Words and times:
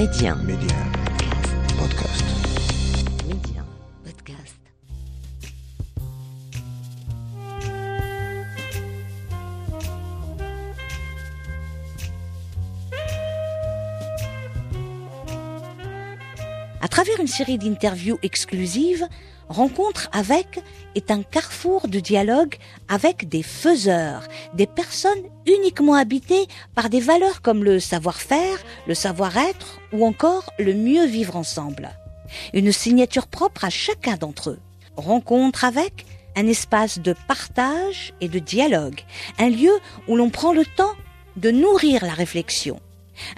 Média. 0.00 0.34
Podcast. 1.76 2.39
Travers 17.02 17.20
une 17.20 17.28
série 17.28 17.56
d'interviews 17.56 18.18
exclusives, 18.22 19.08
Rencontre 19.48 20.10
avec 20.12 20.62
est 20.94 21.10
un 21.10 21.22
carrefour 21.22 21.88
de 21.88 21.98
dialogue 21.98 22.56
avec 22.88 23.26
des 23.26 23.42
faiseurs, 23.42 24.28
des 24.52 24.66
personnes 24.66 25.22
uniquement 25.46 25.94
habitées 25.94 26.46
par 26.74 26.90
des 26.90 27.00
valeurs 27.00 27.40
comme 27.40 27.64
le 27.64 27.80
savoir-faire, 27.80 28.58
le 28.86 28.92
savoir-être 28.92 29.80
ou 29.94 30.04
encore 30.04 30.52
le 30.58 30.74
mieux 30.74 31.06
vivre 31.06 31.36
ensemble. 31.36 31.88
Une 32.52 32.70
signature 32.70 33.28
propre 33.28 33.64
à 33.64 33.70
chacun 33.70 34.16
d'entre 34.16 34.50
eux. 34.50 34.60
Rencontre 34.94 35.64
avec 35.64 36.04
un 36.36 36.46
espace 36.46 36.98
de 36.98 37.14
partage 37.26 38.12
et 38.20 38.28
de 38.28 38.40
dialogue, 38.40 39.00
un 39.38 39.48
lieu 39.48 39.72
où 40.06 40.16
l'on 40.16 40.28
prend 40.28 40.52
le 40.52 40.66
temps 40.66 40.96
de 41.38 41.50
nourrir 41.50 42.04
la 42.04 42.12
réflexion. 42.12 42.78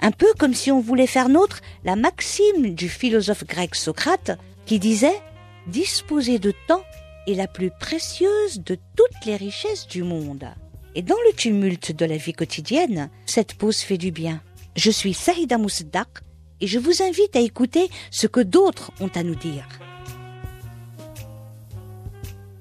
Un 0.01 0.11
peu 0.11 0.27
comme 0.37 0.53
si 0.53 0.71
on 0.71 0.79
voulait 0.79 1.07
faire 1.07 1.29
nôtre 1.29 1.61
la 1.83 1.95
maxime 1.95 2.73
du 2.73 2.89
philosophe 2.89 3.45
grec 3.45 3.75
Socrate 3.75 4.37
qui 4.65 4.79
disait 4.79 5.19
disposer 5.67 6.39
de 6.39 6.53
temps 6.67 6.83
est 7.27 7.35
la 7.35 7.47
plus 7.47 7.71
précieuse 7.71 8.61
de 8.61 8.77
toutes 8.95 9.25
les 9.25 9.35
richesses 9.35 9.87
du 9.87 10.03
monde. 10.03 10.45
Et 10.95 11.01
dans 11.01 11.17
le 11.27 11.35
tumulte 11.35 11.95
de 11.95 12.05
la 12.05 12.17
vie 12.17 12.33
quotidienne, 12.33 13.09
cette 13.25 13.55
pause 13.55 13.81
fait 13.81 13.97
du 13.97 14.11
bien. 14.11 14.41
Je 14.75 14.91
suis 14.91 15.13
Saïda 15.13 15.57
Mousdak 15.57 16.07
et 16.61 16.67
je 16.67 16.79
vous 16.79 17.01
invite 17.01 17.35
à 17.35 17.39
écouter 17.39 17.89
ce 18.11 18.27
que 18.27 18.39
d'autres 18.39 18.91
ont 18.99 19.11
à 19.15 19.23
nous 19.23 19.35
dire. 19.35 19.67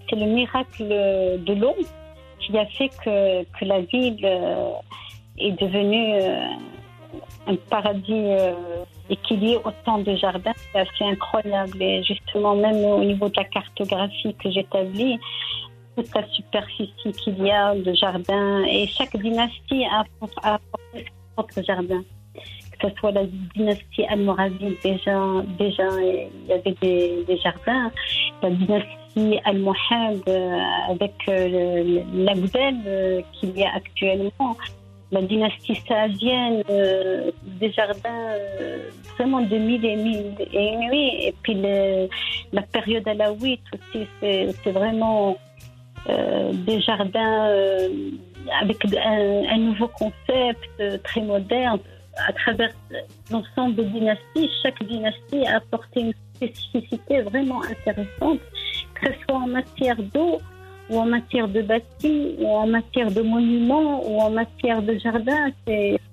C'est 0.09 0.17
le 0.17 0.27
miracle 0.27 0.89
de 0.89 1.53
l'eau 1.55 1.75
qui 2.41 2.57
a 2.59 2.67
fait 2.67 2.91
que, 3.05 3.43
que 3.59 3.65
la 3.65 3.81
ville 3.81 4.25
euh, 4.25 4.73
est 5.39 5.53
devenue 5.53 6.15
euh, 6.15 6.47
un 7.47 7.57
paradis 7.71 8.13
euh, 8.13 8.55
et 9.11 9.17
qu'il 9.17 9.43
y 9.43 9.53
ait 9.53 9.61
autant 9.65 9.99
de 9.99 10.15
jardins, 10.17 10.53
c'est 10.73 10.81
assez 10.81 11.05
incroyable. 11.05 11.83
Et 11.83 12.03
justement, 12.03 12.55
même 12.55 12.85
au 12.85 13.05
niveau 13.05 13.29
de 13.29 13.37
la 13.37 13.45
cartographie 13.45 14.35
que 14.43 14.51
j'établis, 14.51 15.19
toute 15.97 16.15
la 16.15 16.27
superficie 16.29 17.13
qu'il 17.13 17.45
y 17.45 17.51
a 17.51 17.75
de 17.75 17.93
jardins, 17.95 18.65
et 18.65 18.87
chaque 18.87 19.17
dynastie 19.17 19.85
a 19.85 20.05
apporté 20.55 21.05
son 21.05 21.33
propre 21.35 21.63
jardin. 21.67 22.03
Que 22.81 22.89
ce 22.89 22.95
soit 22.97 23.13
la 23.13 23.25
dynastie 23.55 24.05
almoravide, 24.07 24.77
déjà, 24.83 25.21
déjà 25.59 25.85
il 26.01 26.49
y 26.49 26.53
avait 26.53 26.75
des, 26.81 27.37
jardins. 27.43 27.91
La 28.43 28.51
dynastie 28.51 29.39
almohade, 29.45 30.23
euh, 30.29 30.59
avec 30.89 31.13
euh, 31.29 32.03
l'Agdel 32.15 32.77
euh, 32.87 33.21
qu'il 33.33 33.57
y 33.57 33.63
a 33.63 33.75
actuellement 33.75 34.57
la 35.13 35.21
dynastie 35.21 35.79
saadienne, 35.87 36.65
euh, 36.71 37.31
des 37.61 37.71
jardins 37.71 38.31
euh, 38.31 38.79
vraiment 39.15 39.43
de 39.43 39.57
mille 39.57 39.85
et 39.85 39.97
mille 39.97 40.35
et 40.53 40.73
une 40.73 40.81
nuits. 40.89 41.27
Et 41.27 41.35
puis 41.43 41.55
la 42.53 42.63
période 42.63 43.07
alaouite 43.07 43.61
aussi, 43.75 44.07
c'est 44.21 44.71
vraiment 44.71 45.37
euh, 46.09 46.53
des 46.53 46.81
jardins 46.81 47.51
avec 48.61 48.79
un, 48.97 49.59
nouveau 49.59 49.89
concept 49.89 51.05
très 51.05 51.21
moderne. 51.21 51.79
À 52.29 52.33
travers 52.33 52.71
l'ensemble 53.31 53.75
des 53.77 53.85
dynasties, 53.85 54.51
chaque 54.63 54.83
dynastie 54.83 55.47
a 55.47 55.57
apporté 55.57 56.01
une 56.01 56.13
spécificité 56.35 57.23
vraiment 57.23 57.63
intéressante, 57.63 58.41
que 58.95 59.07
ce 59.07 59.19
soit 59.25 59.39
en 59.39 59.47
matière 59.47 59.97
d'eau, 59.97 60.39
ou 60.91 60.99
en 60.99 61.07
matière 61.07 61.49
de 61.49 61.63
bâti, 61.63 62.37
ou 62.39 62.47
en 62.49 62.67
matière 62.67 63.11
de 63.11 63.23
monuments, 63.23 64.07
ou 64.07 64.21
en 64.21 64.31
matière 64.31 64.83
de 64.83 64.99
jardin. 64.99 65.51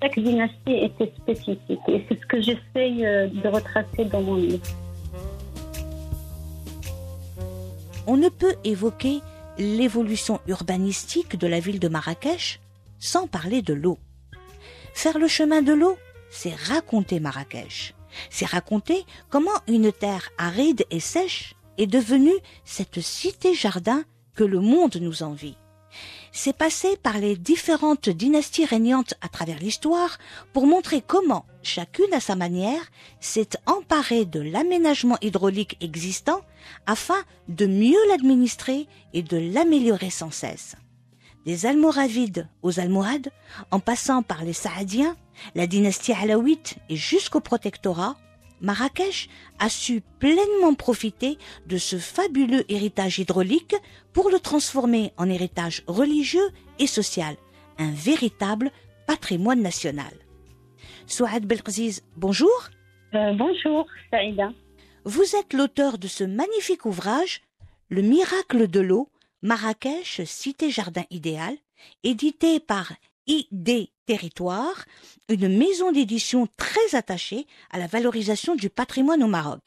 Chaque 0.01 0.17
dynastie 0.17 0.57
était 0.67 1.11
spécifique. 1.21 1.79
Et 1.87 2.05
c'est 2.07 2.19
ce 2.19 2.25
que 2.25 2.41
j'essaye 2.41 3.05
euh, 3.05 3.27
de 3.27 3.47
retracer 3.47 4.05
dans 4.05 4.21
mon 4.21 4.35
livre. 4.35 4.65
On 8.07 8.17
ne 8.17 8.29
peut 8.29 8.55
évoquer 8.63 9.19
l'évolution 9.57 10.39
urbanistique 10.47 11.37
de 11.37 11.47
la 11.47 11.59
ville 11.59 11.79
de 11.79 11.89
Marrakech 11.89 12.59
sans 12.97 13.27
parler 13.27 13.61
de 13.61 13.73
l'eau. 13.73 13.97
Faire 14.93 15.19
le 15.19 15.27
chemin 15.27 15.61
de 15.61 15.73
l'eau, 15.73 15.97
c'est 16.29 16.55
raconter 16.55 17.19
Marrakech. 17.19 17.93
C'est 18.29 18.47
raconter 18.47 19.05
comment 19.29 19.51
une 19.67 19.91
terre 19.91 20.29
aride 20.37 20.85
et 20.89 20.99
sèche 20.99 21.55
est 21.77 21.87
devenue 21.87 22.33
cette 22.65 22.99
cité-jardin 22.99 24.03
que 24.39 24.45
le 24.45 24.61
monde 24.61 24.95
nous 25.01 25.21
envie. 25.21 25.57
C'est 26.31 26.55
passé 26.55 26.95
par 26.95 27.17
les 27.17 27.35
différentes 27.35 28.07
dynasties 28.07 28.63
régnantes 28.63 29.15
à 29.19 29.27
travers 29.27 29.59
l'histoire 29.59 30.17
pour 30.53 30.65
montrer 30.65 31.03
comment, 31.05 31.45
chacune 31.61 32.13
à 32.13 32.21
sa 32.21 32.37
manière, 32.37 32.89
s'est 33.19 33.49
emparée 33.65 34.23
de 34.23 34.39
l'aménagement 34.39 35.17
hydraulique 35.21 35.75
existant 35.81 36.39
afin 36.85 37.21
de 37.49 37.65
mieux 37.65 37.99
l'administrer 38.07 38.87
et 39.11 39.23
de 39.23 39.35
l'améliorer 39.35 40.09
sans 40.09 40.31
cesse. 40.31 40.77
Des 41.45 41.65
Almoravides 41.65 42.47
aux 42.61 42.79
Almohades, 42.79 43.33
en 43.71 43.81
passant 43.81 44.23
par 44.23 44.45
les 44.45 44.53
Saadiens, 44.53 45.17
la 45.53 45.67
dynastie 45.67 46.13
alaouite 46.13 46.77
et 46.87 46.95
jusqu'au 46.95 47.41
protectorat, 47.41 48.15
Marrakech 48.61 49.29
a 49.59 49.69
su 49.69 50.01
pleinement 50.19 50.75
profiter 50.75 51.37
de 51.67 51.77
ce 51.77 51.97
fabuleux 51.97 52.65
héritage 52.69 53.19
hydraulique 53.19 53.75
pour 54.13 54.29
le 54.29 54.39
transformer 54.39 55.11
en 55.17 55.29
héritage 55.29 55.83
religieux 55.87 56.49
et 56.79 56.87
social, 56.87 57.35
un 57.77 57.91
véritable 57.91 58.71
patrimoine 59.07 59.61
national. 59.61 60.13
Souad 61.07 61.45
Belkziz, 61.45 62.03
bonjour. 62.15 62.69
Euh, 63.13 63.33
bonjour, 63.33 63.85
Saïda. 64.11 64.51
Vous 65.05 65.35
êtes 65.35 65.53
l'auteur 65.53 65.97
de 65.97 66.07
ce 66.07 66.23
magnifique 66.23 66.85
ouvrage, 66.85 67.41
Le 67.91 68.03
miracle 68.03 68.67
de 68.67 68.81
l'eau, 68.81 69.09
Marrakech, 69.41 70.21
cité-jardin 70.25 71.05
idéal, 71.09 71.55
édité 72.03 72.59
par 72.59 72.93
ID 73.29 73.91
Territoire, 74.07 74.85
une 75.29 75.55
maison 75.55 75.91
d'édition 75.91 76.47
très 76.57 76.95
attachée 76.95 77.45
à 77.69 77.77
la 77.77 77.85
valorisation 77.85 78.55
du 78.55 78.71
patrimoine 78.71 79.21
au 79.21 79.27
Maroc. 79.27 79.61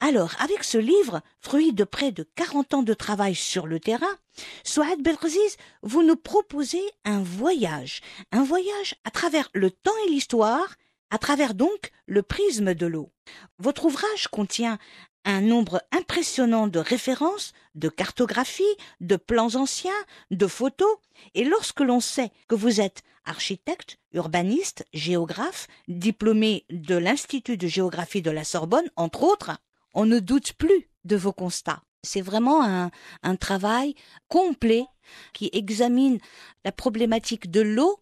Alors, 0.00 0.34
avec 0.40 0.64
ce 0.64 0.78
livre, 0.78 1.20
fruit 1.38 1.74
de 1.74 1.84
près 1.84 2.10
de 2.10 2.26
40 2.36 2.72
ans 2.72 2.82
de 2.82 2.94
travail 2.94 3.34
sur 3.34 3.66
le 3.66 3.80
terrain, 3.80 4.16
Souad 4.64 5.02
Belraziz, 5.02 5.58
vous 5.82 6.02
nous 6.02 6.16
proposez 6.16 6.82
un 7.04 7.22
voyage, 7.22 8.00
un 8.32 8.44
voyage 8.44 8.94
à 9.04 9.10
travers 9.10 9.50
le 9.52 9.70
temps 9.70 9.92
et 10.06 10.10
l'histoire, 10.10 10.74
à 11.10 11.18
travers 11.18 11.52
donc 11.52 11.90
le 12.06 12.22
prisme 12.22 12.72
de 12.72 12.86
l'eau. 12.86 13.12
Votre 13.58 13.84
ouvrage 13.84 14.28
contient 14.28 14.78
un 15.24 15.40
nombre 15.40 15.82
impressionnant 15.92 16.66
de 16.66 16.78
références, 16.78 17.52
de 17.74 17.88
cartographies, 17.88 18.76
de 19.00 19.16
plans 19.16 19.54
anciens, 19.54 19.90
de 20.30 20.46
photos, 20.46 20.96
et 21.34 21.44
lorsque 21.44 21.80
l'on 21.80 22.00
sait 22.00 22.30
que 22.48 22.54
vous 22.54 22.80
êtes 22.80 23.02
architecte, 23.24 23.98
urbaniste, 24.12 24.84
géographe, 24.92 25.68
diplômé 25.88 26.64
de 26.70 26.96
l'Institut 26.96 27.56
de 27.56 27.68
géographie 27.68 28.22
de 28.22 28.30
la 28.30 28.44
Sorbonne, 28.44 28.90
entre 28.96 29.22
autres, 29.22 29.58
on 29.94 30.06
ne 30.06 30.18
doute 30.18 30.54
plus 30.54 30.88
de 31.04 31.16
vos 31.16 31.32
constats. 31.32 31.82
C'est 32.02 32.20
vraiment 32.20 32.64
un, 32.64 32.90
un 33.22 33.36
travail 33.36 33.94
complet 34.28 34.86
qui 35.32 35.50
examine 35.52 36.18
la 36.64 36.72
problématique 36.72 37.50
de 37.50 37.60
l'eau 37.60 38.00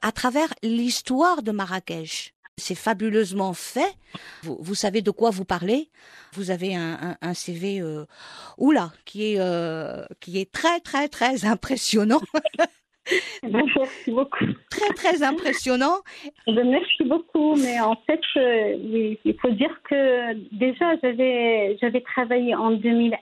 à 0.00 0.12
travers 0.12 0.52
l'histoire 0.62 1.42
de 1.42 1.52
Marrakech. 1.52 2.34
C'est 2.58 2.74
fabuleusement 2.74 3.54
fait. 3.54 3.96
Vous, 4.42 4.74
savez 4.74 5.00
de 5.00 5.10
quoi 5.10 5.30
vous 5.30 5.46
parlez. 5.46 5.88
Vous 6.34 6.50
avez 6.50 6.74
un, 6.76 7.16
un, 7.20 7.34
CV, 7.34 7.80
euh, 7.80 8.04
oula, 8.58 8.90
qui 9.06 9.32
est 9.32 9.40
euh, 9.40 10.04
qui 10.20 10.38
est 10.38 10.52
très 10.52 10.80
très 10.80 11.08
très 11.08 11.44
impressionnant. 11.46 12.20
Merci 13.42 14.10
beaucoup. 14.10 14.44
Très 14.70 14.92
très 14.94 15.22
impressionnant. 15.22 16.00
Merci 16.46 17.04
beaucoup, 17.04 17.56
mais 17.56 17.80
en 17.80 17.96
fait, 18.06 18.20
euh, 18.36 19.16
il 19.24 19.34
faut 19.40 19.50
dire 19.50 19.74
que 19.88 20.34
déjà 20.54 20.94
j'avais 21.02 21.78
j'avais 21.80 22.02
travaillé 22.02 22.54
en 22.54 22.72
2001 22.72 23.18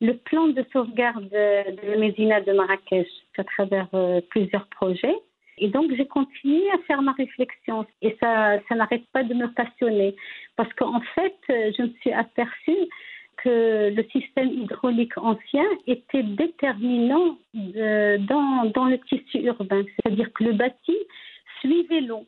le 0.00 0.16
plan 0.16 0.46
de 0.46 0.64
sauvegarde 0.72 1.28
de 1.28 1.90
la 1.90 1.96
Médina 1.98 2.40
de 2.40 2.52
Marrakech 2.52 3.08
à 3.36 3.42
travers 3.44 3.88
plusieurs 4.30 4.68
projets. 4.68 5.16
Et 5.58 5.68
donc, 5.68 5.92
j'ai 5.96 6.06
continué 6.06 6.70
à 6.72 6.78
faire 6.86 7.02
ma 7.02 7.12
réflexion 7.12 7.86
et 8.02 8.16
ça, 8.20 8.58
ça 8.68 8.74
n'arrête 8.74 9.06
pas 9.12 9.22
de 9.22 9.34
me 9.34 9.48
passionner 9.48 10.16
parce 10.56 10.72
qu'en 10.74 11.00
fait, 11.14 11.36
je 11.48 11.82
me 11.82 11.88
suis 12.00 12.12
aperçue 12.12 12.88
que 13.38 13.92
le 13.94 14.04
système 14.10 14.48
hydraulique 14.48 15.16
ancien 15.18 15.64
était 15.86 16.22
déterminant 16.22 17.38
dans, 17.54 18.70
dans 18.72 18.84
le 18.86 18.98
tissu 19.00 19.38
urbain. 19.38 19.84
C'est-à-dire 19.84 20.32
que 20.32 20.44
le 20.44 20.52
bâti 20.52 20.96
suivait 21.60 22.00
l'eau, 22.00 22.26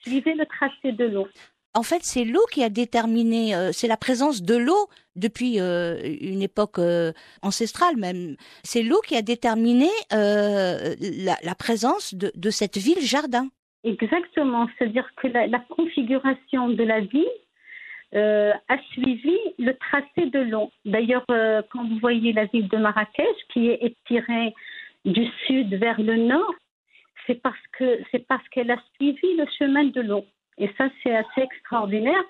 suivait 0.00 0.34
le 0.34 0.46
tracé 0.46 0.92
de 0.92 1.04
l'eau. 1.04 1.28
En 1.76 1.82
fait, 1.82 2.02
c'est 2.04 2.24
l'eau 2.24 2.46
qui 2.50 2.64
a 2.64 2.70
déterminé, 2.70 3.54
euh, 3.54 3.68
c'est 3.70 3.86
la 3.86 3.98
présence 3.98 4.42
de 4.42 4.56
l'eau 4.56 4.88
depuis 5.14 5.60
euh, 5.60 6.00
une 6.22 6.40
époque 6.40 6.78
euh, 6.78 7.12
ancestrale 7.42 7.98
même. 7.98 8.36
C'est 8.62 8.82
l'eau 8.82 9.02
qui 9.06 9.14
a 9.14 9.20
déterminé 9.20 9.90
la, 10.10 11.54
présence 11.54 12.14
de, 12.14 12.50
cette 12.50 12.78
ville 12.78 13.02
jardin. 13.02 13.48
Exactement, 13.84 14.66
c'est-à-dire 14.78 15.06
que 15.16 15.28
la, 15.28 15.46
la, 15.48 15.58
configuration 15.68 16.70
de 16.70 16.82
la 16.82 17.00
ville 17.00 17.36
a 18.14 18.78
suivi 18.92 19.36
le 19.58 19.74
tracé 19.74 20.30
de 20.30 20.38
l'eau. 20.38 20.70
D'ailleurs, 20.86 21.26
quand 21.26 21.86
vous 21.86 21.98
voyez 22.00 22.32
la 22.32 22.46
ville 22.46 22.68
de 22.68 22.78
Marrakech 22.78 23.36
qui 23.52 23.68
est 23.68 23.80
étirée 23.82 24.54
du 25.04 25.26
sud 25.46 25.74
vers 25.74 26.00
le 26.00 26.16
nord, 26.16 26.54
c'est 27.26 27.42
parce 27.42 27.58
c'est 28.10 28.26
parce 28.26 28.48
qu'elle 28.48 28.70
a 28.70 28.78
suivi 28.94 29.36
le 29.36 29.44
chemin 29.58 29.84
de 29.84 30.00
l'eau. 30.00 30.24
Et 30.58 30.70
ça, 30.78 30.88
c'est 31.02 31.14
assez 31.14 31.42
extraordinaire. 31.42 32.22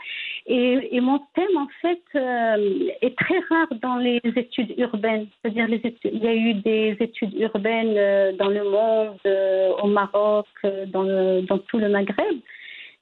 Et, 0.47 1.01
mon 1.01 1.21
thème, 1.35 1.57
en 1.57 1.69
fait, 1.81 2.03
euh, 2.17 2.89
est 3.01 3.17
très 3.17 3.39
rare 3.51 3.69
dans 3.81 3.97
les 3.97 4.21
études 4.25 4.75
urbaines. 4.79 5.29
C'est-à-dire, 5.43 5.69
il 6.05 6.19
y 6.19 6.27
a 6.27 6.35
eu 6.35 6.55
des 6.55 6.97
études 6.99 7.35
urbaines 7.35 7.97
euh, 7.97 8.33
dans 8.33 8.49
le 8.49 8.65
monde, 8.65 9.19
euh, 9.27 9.73
au 9.83 9.87
Maroc, 9.87 10.47
dans 10.89 11.59
tout 11.69 11.79
le 11.79 11.89
Maghreb. 11.89 12.39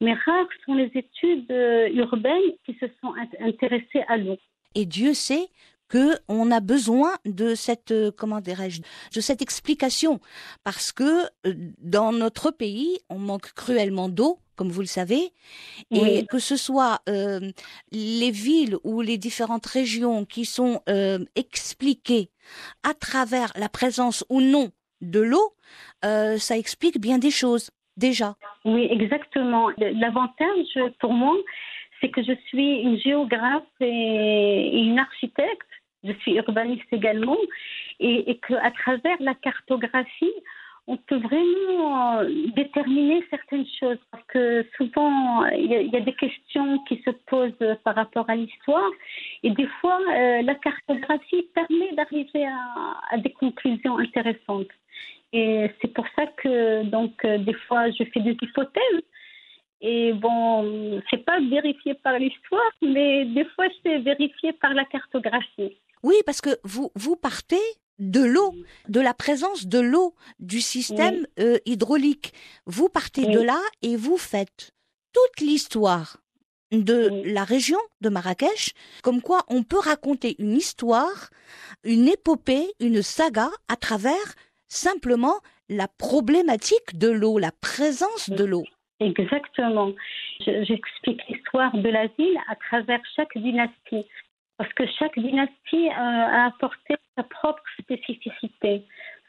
Mais 0.00 0.12
rares 0.12 0.46
sont 0.66 0.74
les 0.74 0.90
études 0.94 1.50
urbaines 1.94 2.52
qui 2.66 2.74
se 2.74 2.86
sont 3.00 3.14
intéressées 3.40 4.04
à 4.08 4.18
l'eau. 4.18 4.36
Et 4.74 4.84
Dieu 4.84 5.14
sait 5.14 5.46
que 5.88 6.16
on 6.28 6.50
a 6.50 6.60
besoin 6.60 7.12
de 7.24 7.54
cette 7.54 7.94
comment 8.16 8.40
dirais-je 8.40 8.80
de 9.14 9.20
cette 9.20 9.42
explication 9.42 10.18
parce 10.64 10.92
que 10.92 11.28
dans 11.78 12.10
notre 12.10 12.50
pays 12.50 12.98
on 13.10 13.18
manque 13.18 13.52
cruellement 13.52 14.08
d'eau 14.08 14.38
comme 14.56 14.68
vous 14.68 14.80
le 14.80 14.86
savez, 14.86 15.32
et 15.90 16.26
que 16.26 16.38
ce 16.38 16.56
soit 16.56 17.00
euh, 17.08 17.40
les 17.92 18.30
villes 18.30 18.76
ou 18.84 19.00
les 19.00 19.18
différentes 19.18 19.66
régions 19.66 20.24
qui 20.24 20.44
sont 20.44 20.80
euh, 20.88 21.18
expliquées 21.36 22.30
à 22.82 22.94
travers 22.94 23.52
la 23.56 23.68
présence 23.68 24.24
ou 24.28 24.40
non 24.40 24.70
de 25.00 25.20
l'eau, 25.20 25.54
euh, 26.04 26.38
ça 26.38 26.56
explique 26.56 27.00
bien 27.00 27.18
des 27.18 27.30
choses 27.30 27.70
déjà. 27.96 28.36
Oui, 28.64 28.88
exactement. 28.90 29.68
L'avantage 29.78 30.78
pour 31.00 31.12
moi, 31.12 31.34
c'est 32.00 32.10
que 32.10 32.22
je 32.22 32.32
suis 32.48 32.80
une 32.80 32.98
géographe 32.98 33.62
et 33.80 34.78
une 34.78 34.98
architecte. 34.98 35.68
Je 36.02 36.12
suis 36.20 36.34
urbaniste 36.34 36.92
également, 36.92 37.38
et, 37.98 38.30
et 38.30 38.38
qu'à 38.38 38.70
travers 38.72 39.16
la 39.20 39.34
cartographie, 39.34 40.34
on 40.86 40.96
peut 40.98 41.16
vraiment 41.16 42.18
euh, 42.20 42.30
déterminer 42.54 43.24
certaines 43.30 43.66
choses 43.80 43.98
parce 44.10 44.24
que 44.26 44.66
souvent 44.76 45.46
il 45.46 45.90
y, 45.92 45.96
a 45.96 46.00
des 46.00 46.12
questions 46.14 46.78
qui 46.84 47.02
se 47.04 47.10
posent 47.26 47.76
par 47.84 47.94
rapport 47.94 48.28
à 48.28 48.36
l'histoire 48.36 48.90
et 49.42 49.50
des 49.50 49.66
fois 49.80 49.98
euh, 50.10 50.42
la 50.42 50.54
cartographie 50.56 51.48
permet 51.54 51.92
d'arriver 51.94 52.46
à, 52.46 53.16
des 53.18 53.32
conclusions 53.32 53.98
intéressantes 53.98 54.68
et 55.32 55.70
c'est 55.80 55.92
pour 55.94 56.06
ça 56.16 56.26
que 56.26 56.82
donc 56.84 57.24
euh, 57.24 57.38
des 57.38 57.54
fois 57.66 57.90
je 57.90 58.04
fais 58.12 58.20
des 58.20 58.36
hypothèses 58.42 59.02
et 59.80 60.12
bon 60.12 61.00
c'est 61.10 61.24
pas 61.24 61.40
vérifié 61.40 61.94
par 61.94 62.18
l'histoire 62.18 62.72
mais 62.82 63.24
des 63.24 63.46
fois 63.46 63.66
c'est 63.82 64.00
vérifié 64.00 64.52
par 64.52 64.74
la 64.74 64.84
cartographie. 64.84 65.78
Oui, 66.02 66.16
parce 66.26 66.42
que 66.42 66.50
vous 66.64 66.90
vous 66.94 67.16
partez 67.16 67.64
de 67.98 68.24
l'eau, 68.24 68.54
de 68.88 69.00
la 69.00 69.14
présence 69.14 69.66
de 69.66 69.78
l'eau 69.78 70.14
du 70.38 70.60
système 70.60 71.26
euh, 71.38 71.58
hydraulique. 71.64 72.32
Vous 72.66 72.88
partez 72.88 73.26
de 73.26 73.40
là 73.40 73.60
et 73.82 73.96
vous 73.96 74.18
faites 74.18 74.72
toute 75.12 75.46
l'histoire 75.46 76.18
de 76.72 77.22
la 77.32 77.44
région 77.44 77.78
de 78.00 78.08
Marrakech, 78.08 78.72
comme 79.02 79.22
quoi 79.22 79.42
on 79.48 79.62
peut 79.62 79.78
raconter 79.78 80.34
une 80.38 80.56
histoire, 80.56 81.30
une 81.84 82.08
épopée, 82.08 82.66
une 82.80 83.02
saga 83.02 83.48
à 83.68 83.76
travers 83.76 84.34
simplement 84.66 85.36
la 85.68 85.88
problématique 85.88 86.98
de 86.98 87.08
l'eau, 87.08 87.38
la 87.38 87.52
présence 87.52 88.28
de 88.28 88.44
l'eau. 88.44 88.64
Exactement. 89.00 89.92
J'explique 90.40 91.20
l'histoire 91.28 91.76
de 91.76 91.88
la 91.88 92.06
ville 92.18 92.38
à 92.48 92.56
travers 92.56 93.00
chaque 93.14 93.36
dynastie 93.36 94.06
parce 94.56 94.72
que 94.74 94.84
chaque 94.98 95.18
dynastie 95.18 95.88
euh, 95.88 95.92
a 95.92 96.46
apporté 96.46 96.94
sa 97.16 97.22
propre 97.24 97.62
spécificité, 97.80 98.82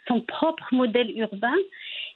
son 0.08 0.22
propre 0.22 0.68
modèle 0.72 1.18
urbain. 1.18 1.56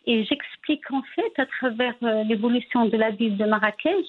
Et 0.05 0.23
j'explique 0.25 0.89
en 0.91 1.01
fait 1.15 1.33
à 1.37 1.45
travers 1.45 1.95
euh, 2.03 2.23
l'évolution 2.23 2.85
de 2.85 2.97
la 2.97 3.11
ville 3.11 3.37
de 3.37 3.45
Marrakech, 3.45 4.05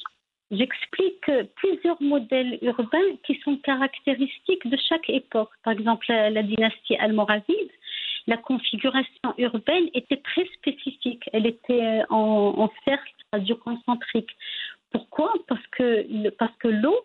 j'explique 0.50 1.30
plusieurs 1.56 2.00
modèles 2.02 2.58
urbains 2.62 3.16
qui 3.24 3.40
sont 3.44 3.56
caractéristiques 3.58 4.66
de 4.66 4.76
chaque 4.88 5.08
époque. 5.08 5.50
Par 5.64 5.72
exemple, 5.72 6.06
la, 6.08 6.42
dynastie 6.42 6.96
almoravide, 6.96 7.70
la 8.26 8.36
configuration 8.36 9.34
urbaine 9.38 9.88
était 9.94 10.18
très 10.18 10.46
spécifique. 10.56 11.22
Elle 11.32 11.46
était 11.46 11.82
euh, 11.82 12.04
en, 12.10 12.54
en 12.58 12.70
cercle 12.84 13.12
radioconcentrique. 13.32 14.30
Pourquoi? 14.92 15.32
Parce 15.46 15.66
que, 15.68 16.30
parce 16.30 16.56
que 16.58 16.68
l'eau 16.68 16.98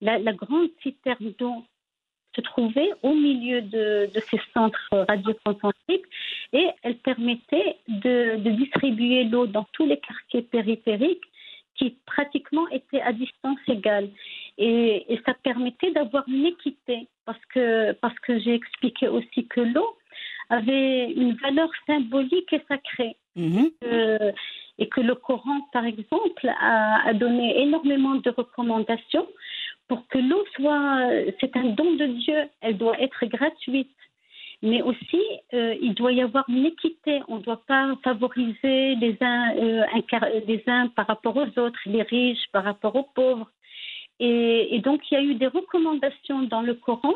la, 0.00 0.18
la 0.18 0.32
grande 0.32 0.70
citerne 0.82 1.32
d'eau 1.38 1.64
se 2.36 2.40
trouvait 2.42 2.90
au 3.02 3.14
milieu 3.14 3.62
de, 3.62 4.10
de 4.14 4.20
ces 4.30 4.40
centres 4.54 4.88
radioconcentriques 5.08 6.06
et 6.52 6.66
elle 6.82 6.96
permettait 6.98 7.76
de, 7.88 8.36
de 8.36 8.50
distribuer 8.50 9.24
l'eau 9.24 9.46
dans 9.46 9.66
tous 9.72 9.86
les 9.86 9.98
quartiers 9.98 10.42
périphériques 10.42 11.24
qui 11.74 11.96
pratiquement 12.06 12.68
étaient 12.68 13.00
à 13.00 13.12
distance 13.12 13.58
égale. 13.68 14.08
Et, 14.58 15.12
et 15.12 15.20
ça 15.24 15.34
permettait 15.34 15.92
d'avoir 15.92 16.24
une 16.28 16.46
équité 16.46 17.08
parce 17.24 17.44
que, 17.46 17.92
parce 17.92 18.18
que 18.20 18.38
j'ai 18.40 18.54
expliqué 18.54 19.08
aussi 19.08 19.46
que 19.46 19.60
l'eau 19.60 19.96
avait 20.50 21.10
une 21.12 21.34
valeur 21.34 21.70
symbolique 21.86 22.52
et 22.52 22.62
sacrée. 22.68 23.16
Mmh. 23.36 23.66
Euh, 23.84 24.32
et 24.78 24.88
que 24.88 25.00
le 25.00 25.14
Coran, 25.14 25.60
par 25.72 25.84
exemple, 25.84 26.48
a, 26.60 27.06
a 27.06 27.12
donné 27.12 27.60
énormément 27.60 28.14
de 28.14 28.30
recommandations 28.30 29.26
pour 29.88 30.06
que 30.08 30.18
l'eau 30.18 30.44
soit, 30.54 31.00
c'est 31.40 31.56
un 31.56 31.70
don 31.70 31.94
de 31.94 32.06
Dieu, 32.06 32.48
elle 32.60 32.76
doit 32.76 33.00
être 33.00 33.24
gratuite. 33.26 33.90
Mais 34.60 34.82
aussi, 34.82 35.22
euh, 35.54 35.76
il 35.80 35.94
doit 35.94 36.12
y 36.12 36.20
avoir 36.20 36.44
une 36.48 36.66
équité. 36.66 37.20
On 37.28 37.36
ne 37.36 37.42
doit 37.42 37.62
pas 37.66 37.96
favoriser 38.02 38.96
les 38.96 39.16
uns, 39.20 39.54
euh, 39.56 39.84
uns 40.66 40.88
par 40.88 41.06
rapport 41.06 41.36
aux 41.36 41.58
autres, 41.60 41.78
les 41.86 42.02
riches 42.02 42.46
par 42.52 42.64
rapport 42.64 42.96
aux 42.96 43.08
pauvres. 43.14 43.50
Et 44.20 44.80
donc, 44.80 45.00
il 45.10 45.14
y 45.14 45.16
a 45.16 45.22
eu 45.22 45.34
des 45.36 45.46
recommandations 45.46 46.42
dans 46.42 46.62
le 46.62 46.74
Coran 46.74 47.14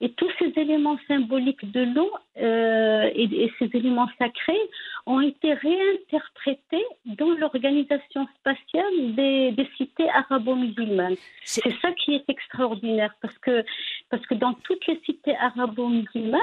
et 0.00 0.12
tous 0.12 0.30
ces 0.38 0.52
éléments 0.56 0.98
symboliques 1.08 1.70
de 1.72 1.80
l'eau 1.80 2.10
euh, 2.38 3.10
et, 3.14 3.24
et, 3.24 3.52
ces 3.58 3.68
éléments 3.74 4.08
sacrés 4.18 4.70
ont 5.06 5.20
été 5.20 5.54
réinterprétés 5.54 6.84
dans 7.04 7.30
l'organisation 7.32 8.26
spatiale 8.38 9.14
des, 9.14 9.52
des 9.52 9.68
cités 9.76 10.08
arabo-musulmanes. 10.10 11.16
C'est 11.44 11.74
ça 11.80 11.90
qui 11.92 12.14
est 12.14 12.28
extraordinaire 12.28 13.14
parce 13.20 13.36
que, 13.38 13.64
parce 14.10 14.24
que 14.26 14.34
dans 14.34 14.54
toutes 14.54 14.86
les 14.86 15.00
cités 15.04 15.36
arabo-musulmanes, 15.36 16.40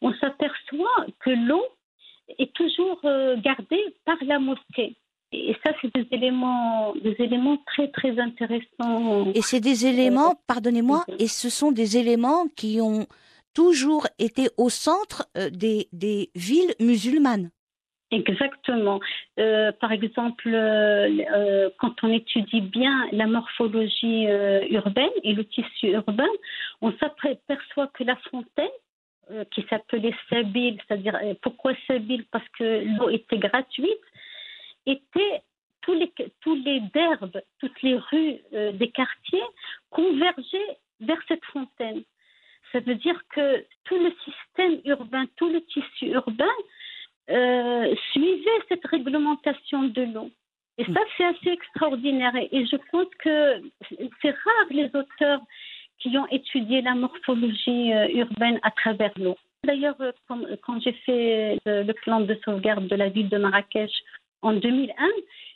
on 0.00 0.12
s'aperçoit 0.14 1.06
que 1.20 1.30
l'eau 1.30 1.64
est 2.38 2.52
toujours 2.52 3.00
euh, 3.04 3.36
gardée 3.36 3.96
par 4.04 4.16
la 4.22 4.38
mosquée. 4.38 4.94
Et 5.32 5.56
ça, 5.64 5.72
c'est 5.80 5.92
des 5.94 6.06
éléments, 6.10 6.92
des 7.02 7.16
éléments 7.18 7.58
très, 7.66 7.88
très 7.88 8.18
intéressants. 8.18 9.32
Et 9.34 9.40
c'est 9.40 9.60
des 9.60 9.86
éléments, 9.86 10.34
pardonnez-moi, 10.46 11.04
et 11.18 11.26
ce 11.26 11.48
sont 11.48 11.72
des 11.72 11.96
éléments 11.96 12.46
qui 12.54 12.80
ont 12.80 13.06
toujours 13.54 14.06
été 14.18 14.48
au 14.58 14.68
centre 14.68 15.26
euh, 15.36 15.48
des, 15.50 15.88
des 15.92 16.30
villes 16.34 16.74
musulmanes. 16.80 17.50
Exactement. 18.10 19.00
Euh, 19.40 19.72
par 19.72 19.90
exemple, 19.90 20.48
euh, 20.48 21.08
euh, 21.34 21.70
quand 21.78 21.94
on 22.02 22.12
étudie 22.12 22.60
bien 22.60 23.08
la 23.12 23.26
morphologie 23.26 24.26
euh, 24.28 24.60
urbaine 24.68 25.16
et 25.22 25.32
le 25.32 25.46
tissu 25.46 25.88
urbain, 25.88 26.28
on 26.82 26.92
s'aperçoit 26.98 27.86
que 27.94 28.04
la 28.04 28.16
fontaine, 28.30 28.76
euh, 29.30 29.44
qui 29.54 29.64
s'appelait 29.70 30.14
Sabil, 30.28 30.76
c'est-à-dire 30.86 31.18
pourquoi 31.40 31.72
Sabil? 31.86 32.24
Parce 32.30 32.46
que 32.58 32.84
l'eau 32.98 33.08
était 33.08 33.38
gratuite 33.38 33.88
étaient 34.86 35.42
tous 35.82 35.94
les, 35.94 36.12
tous 36.40 36.54
les 36.54 36.80
derbes, 36.94 37.40
toutes 37.60 37.82
les 37.82 37.96
rues 37.96 38.38
euh, 38.54 38.72
des 38.72 38.90
quartiers 38.90 39.42
convergeaient 39.90 40.78
vers 41.00 41.18
cette 41.28 41.44
fontaine. 41.46 42.02
Ça 42.70 42.80
veut 42.80 42.94
dire 42.94 43.20
que 43.34 43.64
tout 43.84 43.98
le 43.98 44.12
système 44.24 44.80
urbain, 44.84 45.26
tout 45.36 45.48
le 45.48 45.60
tissu 45.62 46.06
urbain 46.06 46.54
euh, 47.30 47.94
suivait 48.12 48.62
cette 48.68 48.86
réglementation 48.86 49.84
de 49.84 50.02
l'eau. 50.02 50.30
Et 50.78 50.84
ça, 50.84 51.00
c'est 51.16 51.24
assez 51.24 51.50
extraordinaire. 51.50 52.34
Et 52.34 52.64
je 52.66 52.76
pense 52.90 53.08
que 53.18 53.62
c'est 54.22 54.30
rare 54.30 54.66
les 54.70 54.86
auteurs 54.86 55.40
qui 55.98 56.16
ont 56.16 56.26
étudié 56.28 56.80
la 56.80 56.94
morphologie 56.94 57.92
euh, 57.92 58.08
urbaine 58.08 58.58
à 58.62 58.70
travers 58.70 59.12
l'eau. 59.16 59.36
D'ailleurs, 59.64 59.96
quand, 60.26 60.80
j'ai 60.80 60.92
fait 61.06 61.56
le, 61.66 61.92
plan 61.92 62.20
de 62.20 62.36
sauvegarde 62.44 62.88
de 62.88 62.96
la 62.96 63.10
ville 63.10 63.28
de 63.28 63.38
Marrakech 63.38 63.92
en 64.42 64.52
2001, 64.54 65.08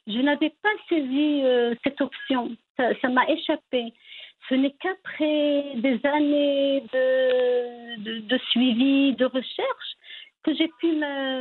Je 0.07 0.19
n'avais 0.19 0.51
pas 0.63 0.71
saisi 0.89 1.43
euh, 1.45 1.75
cette 1.83 2.01
option. 2.01 2.57
Ça 2.77 3.09
m'a 3.09 3.29
échappé. 3.29 3.93
Ce 4.49 4.55
n'est 4.55 4.75
qu'après 4.81 5.75
des 5.77 5.99
années 6.05 6.83
de, 6.93 8.39
suivi, 8.51 9.15
de 9.15 9.25
recherche, 9.25 9.96
que 10.47 10.55
j'ai 10.55 10.71
pu 10.79 10.95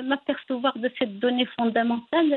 m'apercevoir 0.04 0.78
de 0.78 0.90
cette 0.98 1.20
donnée 1.20 1.46
fondamentale. 1.56 2.34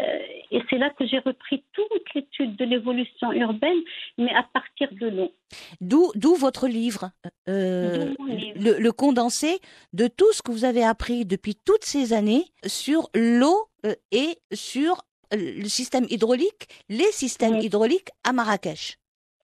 Et 0.51 0.61
c'est 0.69 0.77
là 0.77 0.91
que 0.91 1.07
j'ai 1.07 1.19
repris 1.19 1.65
toute 1.73 2.15
l'étude 2.15 2.57
de 2.57 2.65
l'évolution 2.65 3.33
urbaine, 3.33 3.79
mais 4.19 4.33
à 4.35 4.43
partir 4.43 4.89
de 4.93 5.09
l'eau. 5.09 5.33
D'où, 5.81 6.35
votre 6.35 6.69
livre, 6.69 7.11
euh, 7.49 8.15
Le, 8.55 8.79
le, 8.79 8.93
condensé 8.93 9.61
de 9.95 10.09
tout 10.09 10.31
ce 10.33 10.43
que 10.43 10.53
vous 10.53 10.67
avez 10.67 10.85
appris 10.85 11.25
depuis 11.25 11.55
toutes 11.55 11.85
ces 11.85 12.13
années 12.13 12.45
sur 12.67 13.09
l'eau 13.15 13.69
euh, 13.87 13.95
et 14.13 14.39
sur 14.53 15.03
le 15.33 15.69
système 15.69 16.07
hydraulique, 16.11 16.69
les 16.89 17.13
systèmes 17.13 17.57
hydrauliques 17.57 18.11
à 18.25 18.33
Marrakech. 18.33 18.99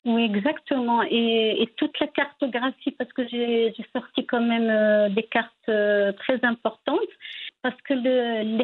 Oui, 0.04 0.24
exactement. 0.24 1.02
Et, 1.02 1.66
toute 1.78 1.98
la 1.98 2.06
cartographie, 2.08 2.90
parce 2.90 3.10
que 3.12 3.26
j'ai 3.26 3.74
sorti 3.94 4.26
quand 4.26 4.40
même 4.40 4.68
euh, 4.68 5.08
des 5.08 5.22
cartes 5.22 5.50
euh, 5.70 6.12
très 6.12 6.44
importantes, 6.44 7.00
parce 7.62 7.80
que 7.82 7.94
le 7.94 8.58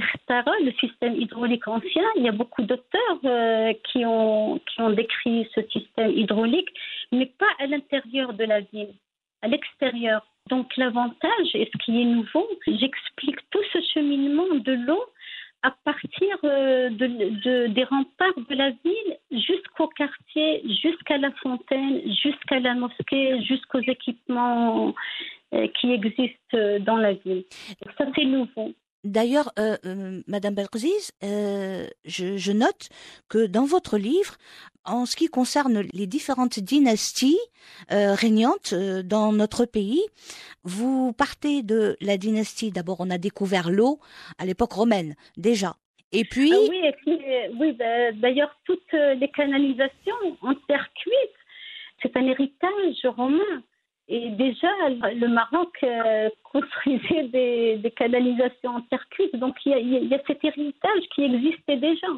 le 0.64 0.72
système 0.72 1.14
hydraulique 1.16 1.66
ancien, 1.66 2.04
il 2.16 2.24
y 2.24 2.28
a 2.28 2.32
beaucoup 2.32 2.62
d'auteurs 2.62 3.20
euh, 3.24 3.72
qui, 3.84 4.04
ont, 4.04 4.60
qui 4.66 4.82
ont 4.82 4.90
décrit 4.90 5.48
ce 5.54 5.62
système 5.68 6.10
hydraulique, 6.10 6.68
mais 7.10 7.26
pas 7.26 7.50
à 7.58 7.66
l'intérieur 7.66 8.34
de 8.34 8.44
la 8.44 8.60
ville, 8.60 8.94
à 9.40 9.48
l'extérieur. 9.48 10.26
Donc 10.50 10.76
l'avantage, 10.76 11.54
et 11.54 11.70
ce 11.72 11.78
qui 11.84 12.02
est 12.02 12.04
nouveau, 12.04 12.46
j'explique 12.66 13.38
tout 13.50 13.62
ce 13.72 13.78
cheminement 13.94 14.54
de 14.56 14.72
l'eau 14.72 15.04
à 15.62 15.70
partir 15.84 16.38
euh, 16.44 16.90
de, 16.90 17.66
des 17.68 17.84
remparts 17.84 18.40
de 18.48 18.54
la 18.54 18.70
ville 18.70 19.18
jusqu'au 19.30 19.88
quartier, 19.88 20.62
jusqu'à 20.82 21.18
la 21.18 21.30
fontaine, 21.42 22.00
jusqu'à 22.22 22.60
la 22.60 22.74
mosquée, 22.74 23.42
jusqu'aux 23.42 23.80
équipements 23.80 24.94
euh, 25.54 25.66
qui 25.80 25.92
existent 25.92 26.78
dans 26.80 26.96
la 26.96 27.14
ville. 27.14 27.44
ça, 27.98 28.06
c'est 28.14 28.24
nouveau. 28.24 28.72
D'ailleurs, 29.02 29.50
euh, 29.58 29.76
euh, 29.86 30.20
Madame 30.26 30.54
Belkziz, 30.54 31.12
euh, 31.24 31.86
je, 32.04 32.52
note 32.52 32.90
que 33.30 33.46
dans 33.46 33.64
votre 33.64 33.96
livre, 33.96 34.36
en 34.84 35.06
ce 35.06 35.16
qui 35.16 35.28
concerne 35.28 35.84
les 35.94 36.06
différentes 36.06 36.58
dynasties 36.58 37.38
régnantes 37.90 38.74
dans 38.74 39.32
notre 39.32 39.64
pays, 39.64 40.02
vous 40.64 41.12
partez 41.12 41.62
de 41.62 41.96
la 42.00 42.16
dynastie. 42.16 42.70
D'abord, 42.70 42.96
on 43.00 43.10
a 43.10 43.18
découvert 43.18 43.70
l'eau 43.70 44.00
à 44.38 44.46
l'époque 44.46 44.72
romaine 44.72 45.14
déjà. 45.36 45.76
Et 46.12 46.24
puis. 46.24 46.52
Ah 46.52 46.58
oui, 47.06 47.16
oui 47.58 47.72
bah, 47.72 48.12
d'ailleurs, 48.12 48.54
toutes 48.64 48.92
les 48.92 49.30
canalisations 49.30 50.36
en 50.42 50.54
terre 50.66 50.88
cuite, 50.94 51.36
c'est 52.02 52.16
un 52.16 52.26
héritage 52.26 53.06
romain. 53.16 53.62
Et 54.12 54.30
déjà, 54.30 54.66
le 54.88 55.28
Maroc 55.28 55.72
euh, 55.84 56.28
construisait 56.42 57.28
des, 57.28 57.94
canalisations 57.96 58.70
en 58.70 58.80
terre 58.82 59.06
cuite. 59.10 59.36
Donc, 59.36 59.54
il 59.64 60.08
y, 60.10 60.14
a, 60.14 60.18
cet 60.26 60.44
héritage 60.44 61.02
qui 61.14 61.22
existait 61.22 61.76
déjà. 61.76 62.08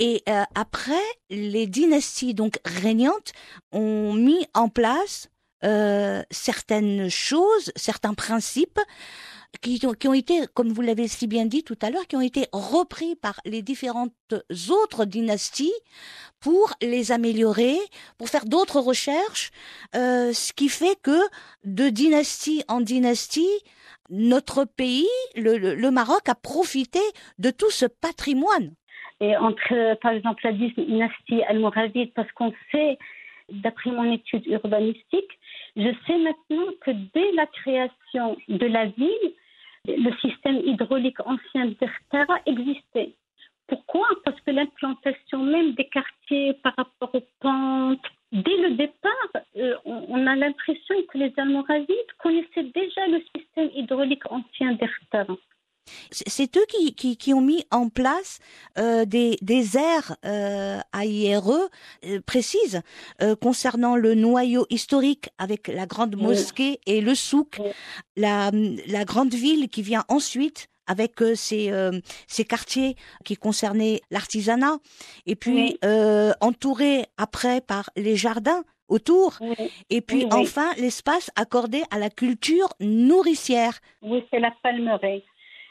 Et 0.00 0.22
euh, 0.28 0.42
après, 0.56 1.04
les 1.30 1.68
dynasties 1.68 2.34
donc 2.34 2.58
régnantes 2.64 3.32
ont 3.70 4.12
mis 4.12 4.44
en 4.54 4.68
place 4.68 5.30
euh, 5.62 6.22
certaines 6.32 7.08
choses, 7.08 7.70
certains 7.76 8.14
principes 8.14 8.80
qui 9.60 9.84
ont, 9.86 9.92
qui 9.92 10.08
ont 10.08 10.14
été, 10.14 10.40
comme 10.54 10.68
vous 10.68 10.82
l'avez 10.82 11.08
si 11.08 11.26
bien 11.26 11.46
dit 11.46 11.62
tout 11.62 11.78
à 11.82 11.90
l'heure, 11.90 12.06
qui 12.06 12.16
ont 12.16 12.20
été 12.20 12.46
repris 12.52 13.16
par 13.16 13.40
les 13.44 13.62
différentes 13.62 14.12
autres 14.70 15.04
dynasties 15.04 15.72
pour 16.40 16.72
les 16.80 17.12
améliorer, 17.12 17.76
pour 18.18 18.28
faire 18.28 18.46
d'autres 18.46 18.80
recherches, 18.80 19.50
euh, 19.94 20.32
ce 20.32 20.52
qui 20.52 20.68
fait 20.68 20.98
que 21.02 21.18
de 21.64 21.88
dynastie 21.88 22.62
en 22.68 22.80
dynastie, 22.80 23.60
notre 24.08 24.64
pays, 24.64 25.06
le, 25.36 25.56
le, 25.56 25.90
Maroc, 25.90 26.28
a 26.28 26.34
profité 26.34 27.00
de 27.38 27.50
tout 27.50 27.70
ce 27.70 27.86
patrimoine. 27.86 28.74
Et 29.20 29.36
entre, 29.36 29.94
par 30.00 30.12
exemple, 30.12 30.40
la 30.44 30.52
dynastie 30.52 31.42
almoravide, 31.42 32.12
parce 32.14 32.30
qu'on 32.32 32.52
sait, 32.72 32.98
d'après 33.50 33.90
mon 33.90 34.12
étude 34.12 34.46
urbanistique, 34.46 35.38
je 35.76 35.90
sais 36.06 36.18
maintenant 36.18 36.66
que 36.80 36.90
dès 37.14 37.32
la 37.32 37.46
création 37.46 38.36
de 38.48 38.66
la 38.66 38.86
ville, 38.86 39.32
le 39.86 40.12
système 40.20 40.60
hydraulique 40.64 41.20
ancien 41.20 41.66
d'Ertara 41.80 42.40
existait. 42.46 43.14
Pourquoi? 43.66 44.08
Parce 44.24 44.40
que 44.40 44.50
l'implantation 44.50 45.44
même 45.44 45.74
des 45.74 45.86
quartiers 45.86 46.54
par 46.54 46.74
rapport 46.76 47.14
aux 47.14 47.26
pentes, 47.40 48.04
dès 48.32 48.56
le 48.56 48.70
départ, 48.72 49.42
euh, 49.56 49.76
on, 49.84 50.26
a 50.26 50.34
l'impression 50.34 50.96
que 51.08 51.18
les 51.18 51.32
Almoravides 51.36 52.12
connaissaient 52.18 52.70
déjà 52.74 53.06
le 53.06 53.22
système 53.34 53.70
hydraulique 53.74 54.30
ancien 54.30 54.72
d'Ertara. 54.72 55.36
C'est 56.10 56.56
eux 56.56 56.66
qui, 56.68 56.94
qui, 56.94 57.16
qui, 57.16 57.34
ont 57.34 57.40
mis 57.40 57.64
en 57.70 57.88
place 57.88 58.38
euh, 58.78 59.04
des, 59.04 59.36
des 59.42 59.76
aires 59.76 60.16
euh, 60.24 60.78
AIRE 60.94 61.68
euh, 62.04 62.20
précises 62.26 62.80
euh, 63.22 63.34
concernant 63.36 63.96
le 63.96 64.14
noyau 64.14 64.66
historique 64.70 65.30
avec 65.38 65.68
la 65.68 65.86
grande 65.86 66.16
mosquée 66.16 66.80
et 66.86 67.00
le 67.00 67.14
souk, 67.14 67.60
la, 68.16 68.50
la 68.86 69.04
grande 69.04 69.34
ville 69.34 69.68
qui 69.68 69.82
vient 69.82 70.04
ensuite 70.08 70.68
avec 70.86 71.20
ces, 71.36 71.70
euh, 71.70 72.00
ces 72.26 72.44
quartiers 72.44 72.96
qui 73.24 73.36
concernaient 73.36 74.00
l'artisanat, 74.10 74.78
et 75.24 75.36
puis 75.36 75.78
euh, 75.84 76.32
entouré 76.40 77.06
après 77.16 77.60
par 77.60 77.90
les 77.96 78.16
jardins 78.16 78.64
autour, 78.88 79.38
et 79.88 80.00
puis 80.00 80.26
enfin 80.32 80.68
l'espace 80.76 81.30
accordé 81.36 81.84
à 81.92 81.98
la 82.00 82.10
culture 82.10 82.70
nourricière. 82.80 83.78
Oui, 84.02 84.24
c'est 84.32 84.40
la 84.40 84.52
palmeraie 84.64 85.22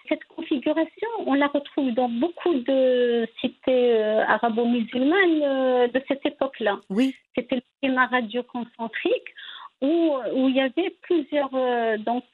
cette 0.10 0.25
configuration, 0.25 1.08
on 1.25 1.34
la 1.36 1.48
retrouve 1.48 1.92
dans 1.94 2.10
beaucoup 2.10 2.54
de 2.54 3.28
cités 3.39 3.94
euh, 3.94 4.25
arabo-musulmanes 4.25 5.44
euh, 5.44 5.88
de 5.88 6.01
cette 6.08 6.25
époque-là. 6.25 6.80
Oui. 6.89 7.16
C'était 7.36 7.58
le 7.58 7.62
schéma 7.82 8.08
radio-concentrique 8.08 9.34
où, 9.82 10.18
où 10.34 10.50
il 10.50 10.56
y 10.56 10.62
avait 10.62 10.96
plusieurs, 11.04 11.54
euh, 11.54 11.98
donc, 11.98 12.25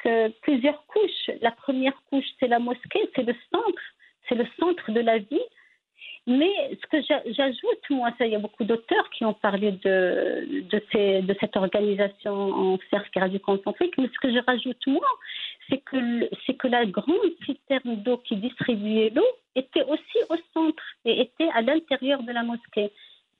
plusieurs 0.41 0.85
couches. 0.87 1.29
La 1.41 1.51
première 1.51 2.01
couche, 2.09 2.25
c'est 2.39 2.47
la 2.47 2.59
mosquée, 2.59 3.09
c'est 3.15 3.23
le 3.23 3.35
centre, 3.51 3.83
c'est 4.27 4.35
le 4.35 4.47
centre 4.59 4.91
de 4.91 5.01
la 5.01 5.19
vie. 5.19 5.47
Mais 6.27 6.51
ce 6.81 6.87
que 6.87 7.33
j'ajoute, 7.33 7.89
moi, 7.91 8.09
ça, 8.17 8.25
il 8.25 8.31
y 8.31 8.35
a 8.35 8.39
beaucoup 8.39 8.63
d'auteurs 8.63 9.07
qui 9.11 9.25
ont 9.25 9.35
parlé 9.35 9.73
de, 9.73 10.63
de, 10.71 10.83
ces, 10.91 11.21
de 11.21 11.35
cette 11.39 11.55
organisation 11.55 12.33
en 12.33 12.79
cercle 12.89 13.19
radioconcentrique, 13.19 13.93
mais 13.99 14.07
ce 14.07 14.19
que 14.19 14.33
je 14.33 14.43
rajoute, 14.43 14.87
moi, 14.87 15.05
c'est 15.69 15.77
que, 15.85 16.27
c'est 16.45 16.55
que 16.55 16.67
la 16.67 16.85
grande 16.87 17.31
citerne 17.45 17.97
d'eau 17.97 18.17
qui 18.17 18.37
distribuait 18.37 19.11
l'eau 19.13 19.27
était 19.55 19.83
aussi 19.83 20.17
au 20.29 20.35
centre 20.53 20.83
et 21.05 21.21
était 21.21 21.49
à 21.53 21.61
l'intérieur 21.61 22.23
de 22.23 22.31
la 22.31 22.41
mosquée 22.41 22.91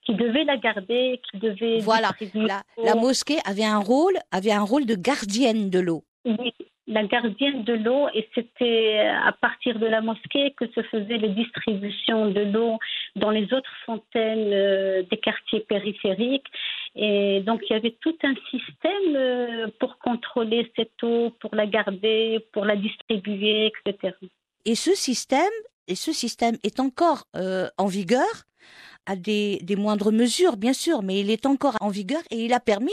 qui 0.06 0.14
devait 0.14 0.44
la 0.44 0.58
garder, 0.58 1.20
qui 1.32 1.40
devait 1.40 1.80
voilà. 1.80 2.12
la, 2.36 2.62
la, 2.84 2.94
mosquée 2.94 3.40
avait 3.46 3.66
un 3.66 3.80
rôle 3.80 4.18
avait 4.32 4.52
un 4.52 4.62
rôle 4.62 4.86
de 4.86 4.94
gardienne 4.94 5.72
de 5.72 5.80
l'eau. 5.80 6.04
Oui, 6.26 6.54
la 6.88 7.04
gardienne 7.04 7.64
de 7.64 7.74
l'eau 7.74 8.08
et 8.14 8.30
c'était 8.36 9.00
à 9.00 9.32
partir 9.32 9.80
de 9.80 9.88
la 9.88 10.02
mosquée 10.02 10.54
que 10.58 10.68
se 10.68 10.82
faisaient 10.84 11.18
les 11.18 11.30
distributions 11.30 12.30
de 12.30 12.42
l'eau 12.42 12.78
dans 13.16 13.32
les 13.32 13.46
autres 13.54 13.72
fontaines 13.86 14.54
euh, 14.54 15.04
des 15.10 15.18
quartiers 15.18 15.62
périphériques. 15.62 16.48
Et 16.96 17.42
donc 17.42 17.62
il 17.70 17.74
y 17.74 17.76
avait 17.76 17.98
tout 18.02 18.16
un 18.24 18.36
système 18.52 19.16
euh, 19.16 19.68
pour 19.80 19.98
contrôler 19.98 20.72
cette 20.76 21.02
eau, 21.04 21.32
pour 21.40 21.56
la 21.56 21.66
garder, 21.66 22.46
pour 22.54 22.66
la 22.66 22.76
distribuer, 22.76 23.72
etc. 23.86 24.16
Et 24.66 24.76
ce 24.76 24.94
système, 24.94 25.44
et 25.88 25.96
ce 25.96 26.14
système 26.14 26.58
est 26.64 26.80
encore 26.80 27.26
euh, 27.36 27.68
en 27.78 27.88
vigueur 27.88 28.46
à 29.06 29.16
des, 29.16 29.60
des, 29.64 29.76
moindres 29.76 30.12
mesures, 30.12 30.58
bien 30.58 30.74
sûr, 30.74 31.04
mais 31.04 31.20
il 31.20 31.30
est 31.30 31.46
encore 31.46 31.78
en 31.82 31.90
vigueur 31.90 32.22
et 32.32 32.46
il 32.46 32.54
a 32.54 32.60
permis 32.60 32.92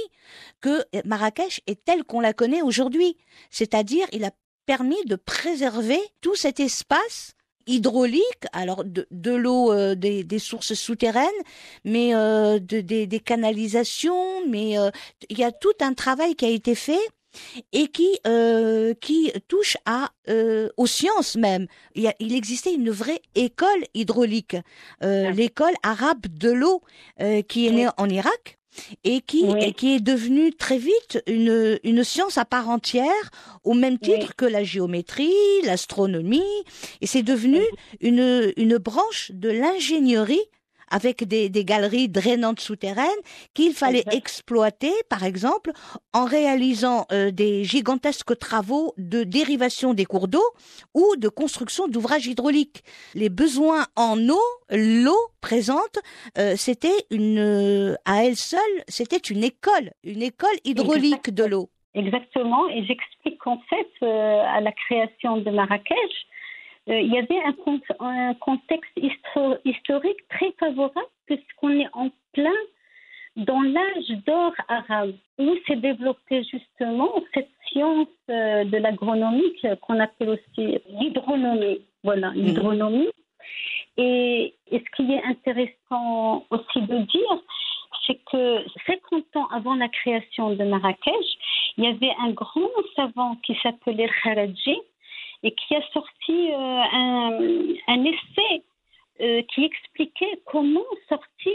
que 0.60 0.84
Marrakech 1.04 1.60
est 1.66 1.84
telle 1.84 2.04
qu'on 2.04 2.20
la 2.20 2.32
connaît 2.32 2.62
aujourd'hui. 2.62 3.16
C'est-à-dire, 3.50 4.06
il 4.12 4.24
a 4.24 4.30
permis 4.66 5.02
de 5.06 5.16
préserver 5.16 5.98
tout 6.20 6.34
cet 6.34 6.60
espace 6.60 7.34
hydraulique, 7.66 8.46
alors 8.52 8.84
de, 8.84 9.06
de 9.10 9.32
l'eau 9.32 9.72
euh, 9.72 9.94
des, 9.94 10.24
des, 10.24 10.38
sources 10.38 10.74
souterraines, 10.74 11.28
mais 11.84 12.14
euh, 12.14 12.58
de, 12.58 12.80
des, 12.80 13.06
des, 13.06 13.20
canalisations, 13.20 14.46
mais 14.48 14.78
euh, 14.78 14.90
il 15.28 15.38
y 15.38 15.44
a 15.44 15.52
tout 15.52 15.72
un 15.80 15.94
travail 15.94 16.34
qui 16.34 16.44
a 16.44 16.48
été 16.48 16.74
fait 16.74 17.00
et 17.72 17.88
qui 17.88 18.08
euh, 18.26 18.94
qui 19.00 19.32
touche 19.48 19.76
à 19.86 20.10
euh, 20.28 20.68
aux 20.76 20.86
sciences 20.86 21.36
même. 21.36 21.66
Il, 21.94 22.02
y 22.02 22.08
a, 22.08 22.14
il 22.18 22.34
existait 22.34 22.74
une 22.74 22.90
vraie 22.90 23.22
école 23.34 23.84
hydraulique, 23.94 24.56
euh, 25.02 25.30
l'école 25.30 25.74
arabe 25.82 26.26
de 26.28 26.50
l'eau, 26.50 26.82
euh, 27.20 27.42
qui 27.42 27.66
est 27.66 27.72
née 27.72 27.88
en 27.96 28.08
Irak 28.08 28.58
et 29.04 29.20
qui 29.20 29.44
et 29.60 29.74
qui 29.74 29.94
est 29.94 30.00
devenue 30.00 30.52
très 30.54 30.78
vite 30.78 31.22
une 31.26 31.78
une 31.84 32.04
science 32.04 32.38
à 32.38 32.46
part 32.46 32.70
entière 32.70 33.30
au 33.64 33.74
même 33.74 33.98
titre 33.98 34.34
que 34.34 34.46
la 34.46 34.64
géométrie, 34.64 35.32
l'astronomie 35.64 36.42
et 37.02 37.06
c'est 37.06 37.22
devenu 37.22 37.60
une 38.00 38.52
une 38.56 38.78
branche 38.78 39.30
de 39.34 39.50
l'ingénierie 39.50 40.40
avec 40.92 41.24
des, 41.24 41.48
des 41.48 41.64
galeries 41.64 42.08
drainantes 42.08 42.60
souterraines 42.60 43.08
qu'il 43.54 43.72
fallait 43.72 44.04
exploiter, 44.12 44.92
par 45.08 45.24
exemple, 45.24 45.72
en 46.12 46.26
réalisant 46.26 47.06
euh, 47.10 47.30
des 47.30 47.64
gigantesques 47.64 48.38
travaux 48.38 48.92
de 48.98 49.24
dérivation 49.24 49.94
des 49.94 50.04
cours 50.04 50.28
d'eau 50.28 50.44
ou 50.94 51.16
de 51.16 51.28
construction 51.28 51.88
d'ouvrages 51.88 52.26
hydrauliques. 52.26 52.82
Les 53.14 53.30
besoins 53.30 53.86
en 53.96 54.18
eau, 54.28 54.42
l'eau 54.70 55.18
présente, 55.40 55.98
euh, 56.38 56.54
c'était 56.56 57.06
une, 57.10 57.38
euh, 57.38 57.94
à 58.04 58.24
elle 58.26 58.36
seule, 58.36 58.60
c'était 58.86 59.16
une 59.16 59.42
école, 59.42 59.90
une 60.04 60.22
école 60.22 60.56
hydraulique 60.64 61.30
de 61.30 61.44
l'eau. 61.44 61.70
Exactement, 61.94 62.68
et 62.68 62.84
j'explique 62.86 63.38
qu'en 63.38 63.60
fait, 63.68 64.06
à 64.06 64.60
la 64.62 64.72
création 64.72 65.38
de 65.38 65.50
Marrakech, 65.50 66.26
il 66.86 67.12
y 67.12 67.18
avait 67.18 67.42
un, 67.44 67.52
con- 67.52 67.80
un 68.00 68.34
contexte 68.34 68.96
histo- 68.96 69.58
historique 69.64 70.26
très 70.28 70.52
favorable 70.58 71.06
puisqu'on 71.26 71.70
est 71.70 71.88
en 71.92 72.10
plein 72.32 72.50
dans 73.36 73.62
l'âge 73.62 74.10
d'or 74.26 74.52
arabe, 74.68 75.14
où 75.38 75.54
s'est 75.66 75.76
développée 75.76 76.44
justement 76.44 77.10
cette 77.32 77.48
science 77.68 78.08
euh, 78.28 78.64
de 78.64 78.76
l'agronomie 78.76 79.54
qu'on 79.80 80.00
appelle 80.00 80.30
aussi 80.30 80.78
l'hydronomie. 81.00 81.80
Voilà, 82.04 82.30
l'hydronomie. 82.34 83.08
Et, 83.96 84.54
et 84.70 84.78
ce 84.78 84.96
qui 84.96 85.10
est 85.12 85.24
intéressant 85.24 86.44
aussi 86.50 86.82
de 86.82 86.98
dire, 86.98 87.42
c'est 88.06 88.20
que 88.30 88.64
50 88.86 89.24
ans 89.36 89.46
avant 89.48 89.76
la 89.76 89.88
création 89.88 90.50
de 90.50 90.64
Marrakech, 90.64 91.38
il 91.78 91.84
y 91.84 91.86
avait 91.86 92.12
un 92.20 92.30
grand 92.32 92.68
savant 92.96 93.36
qui 93.36 93.56
s'appelait 93.62 94.10
Kharaji 94.22 94.76
et 95.42 95.52
qui 95.52 95.74
a 95.74 95.82
sorti 95.92 96.11
euh, 96.52 96.82
un, 96.92 97.38
un 97.88 98.04
essai 98.04 98.62
euh, 99.20 99.42
qui 99.54 99.64
expliquait 99.64 100.40
comment 100.46 100.80
sortir 101.08 101.52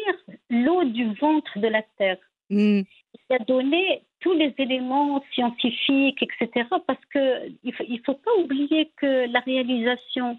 l'eau 0.50 0.84
du 0.86 1.14
ventre 1.16 1.60
de 1.60 1.68
la 1.68 1.82
terre. 1.98 2.18
Hmm. 2.50 2.82
Il 3.30 3.36
a 3.36 3.40
donné 3.40 4.04
tous 4.22 4.34
les 4.34 4.54
éléments 4.58 5.24
scientifiques, 5.34 6.22
etc. 6.24 6.68
Parce 6.86 7.04
que 7.14 7.50
il 7.64 7.74
faut, 7.74 7.84
il 7.88 8.00
faut 8.06 8.14
pas 8.14 8.34
oublier 8.40 8.92
que 8.98 9.32
la 9.32 9.40
réalisation 9.42 10.38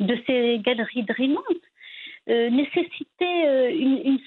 de 0.00 0.16
ces 0.26 0.58
galeries 0.60 1.02
drainantes 1.02 1.68
euh, 2.28 2.50
nécessitait 2.50 3.46
euh, 3.46 3.70
une. 3.70 4.18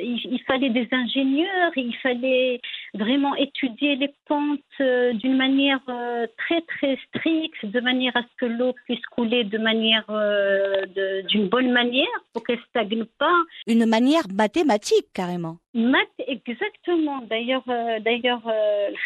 Il, 0.00 0.20
il 0.30 0.42
fallait 0.46 0.70
des 0.70 0.88
ingénieurs, 0.92 1.72
il 1.76 1.94
fallait 1.96 2.60
vraiment 2.94 3.34
étudier 3.36 3.96
les 3.96 4.12
pentes 4.26 4.60
euh, 4.80 5.12
d'une 5.14 5.36
manière 5.36 5.80
euh, 5.88 6.26
très 6.36 6.60
très 6.62 6.98
stricte, 7.08 7.64
de 7.64 7.80
manière 7.80 8.16
à 8.16 8.22
ce 8.22 8.36
que 8.38 8.46
l'eau 8.46 8.74
puisse 8.84 9.04
couler 9.06 9.44
de 9.44 9.58
manière 9.58 10.04
euh, 10.10 10.84
d'une 11.28 11.48
bonne 11.48 11.72
manière 11.72 12.06
pour 12.32 12.44
qu'elle 12.44 12.60
stagne 12.70 13.04
pas. 13.18 13.34
Une 13.66 13.86
manière 13.86 14.24
mathématique, 14.32 15.06
carrément. 15.14 15.58
Math, 15.74 16.08
exactement. 16.26 17.20
D'ailleurs, 17.28 17.64
d'ailleurs, 18.00 18.42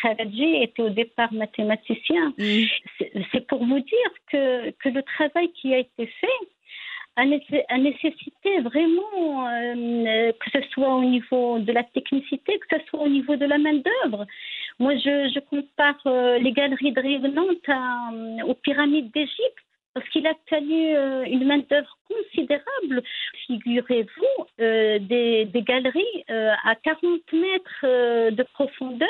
Kharaji 0.01 0.63
était 0.63 0.83
au 0.83 0.91
départ 0.91 1.33
mathématicien. 1.33 2.33
C'est 2.39 3.13
c'est 3.33 3.47
pour 3.47 3.65
vous 3.65 3.81
dire 3.81 4.13
que, 4.31 4.71
que 4.71 4.89
le 4.89 5.03
travail 5.03 5.51
qui 5.53 5.75
a 5.75 5.79
été 5.79 6.07
fait 6.07 6.27
a, 7.17 7.25
nécess- 7.25 7.65
a 7.69 7.79
nécessité 7.79 8.61
vraiment 8.61 9.49
euh, 9.49 10.33
que 10.33 10.51
ce 10.51 10.69
soit 10.71 10.95
au 10.95 11.05
niveau 11.05 11.59
de 11.59 11.73
la 11.73 11.85
technicité, 11.85 12.59
que 12.59 12.79
ce 12.79 12.87
soit 12.87 13.01
au 13.01 13.09
niveau 13.09 13.37
de 13.37 13.45
la 13.45 13.59
main-d'œuvre. 13.59 14.27
Moi, 14.79 14.97
je, 14.97 15.39
compare 15.41 16.01
euh, 16.07 16.39
les 16.39 16.53
galeries 16.53 16.93
drainantes 16.93 17.69
à, 17.69 18.11
euh, 18.13 18.43
aux 18.47 18.55
pyramides 18.55 19.11
d'Égypte. 19.13 19.59
Parce 19.95 20.09
qu'il 20.09 20.27
a 20.27 20.33
euh, 20.53 21.25
une 21.25 21.45
main-d'œuvre 21.45 21.99
considérable. 22.09 23.03
Figurez-vous, 23.47 24.47
des, 24.57 25.47
galeries 25.55 26.25
à 26.29 26.75
40 26.77 27.21
mètres 27.35 28.31
de 28.31 28.43
profondeur 28.55 29.09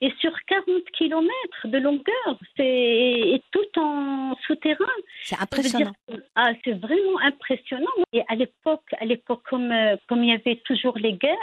et 0.00 0.12
sur 0.20 0.32
40 0.46 0.66
kilomètres 0.92 1.66
de 1.66 1.78
longueur. 1.78 2.38
C'est 2.56 2.64
et 2.64 3.42
tout 3.50 3.80
en 3.80 4.34
souterrain. 4.46 4.84
C'est 5.24 5.40
impressionnant. 5.40 5.92
ah, 6.34 6.52
c'est 6.64 6.78
vraiment 6.78 7.18
impressionnant. 7.22 7.86
Et 8.12 8.22
à 8.28 8.34
l'époque, 8.34 8.84
à 8.98 9.04
l'époque, 9.04 9.42
comme 9.48 9.70
euh, 9.70 9.96
comme 10.08 10.24
il 10.24 10.30
y 10.30 10.32
avait 10.32 10.60
toujours 10.64 10.96
les 10.98 11.14
guerres, 11.14 11.36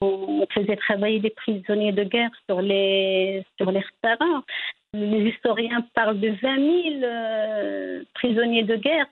on 0.00 0.46
faisait 0.52 0.76
travailler 0.76 1.20
des 1.20 1.30
prisonniers 1.30 1.92
de 1.92 2.04
guerre 2.04 2.30
sur 2.48 2.60
les 2.60 3.44
sur 3.58 3.70
les 3.70 3.84
terrains. 4.02 4.44
Les 4.94 5.30
historiens 5.30 5.86
parlent 5.94 6.20
de 6.20 6.28
20 6.28 6.90
000 6.90 7.02
euh, 7.02 8.02
prisonniers 8.14 8.64
de 8.64 8.76
guerre 8.76 9.06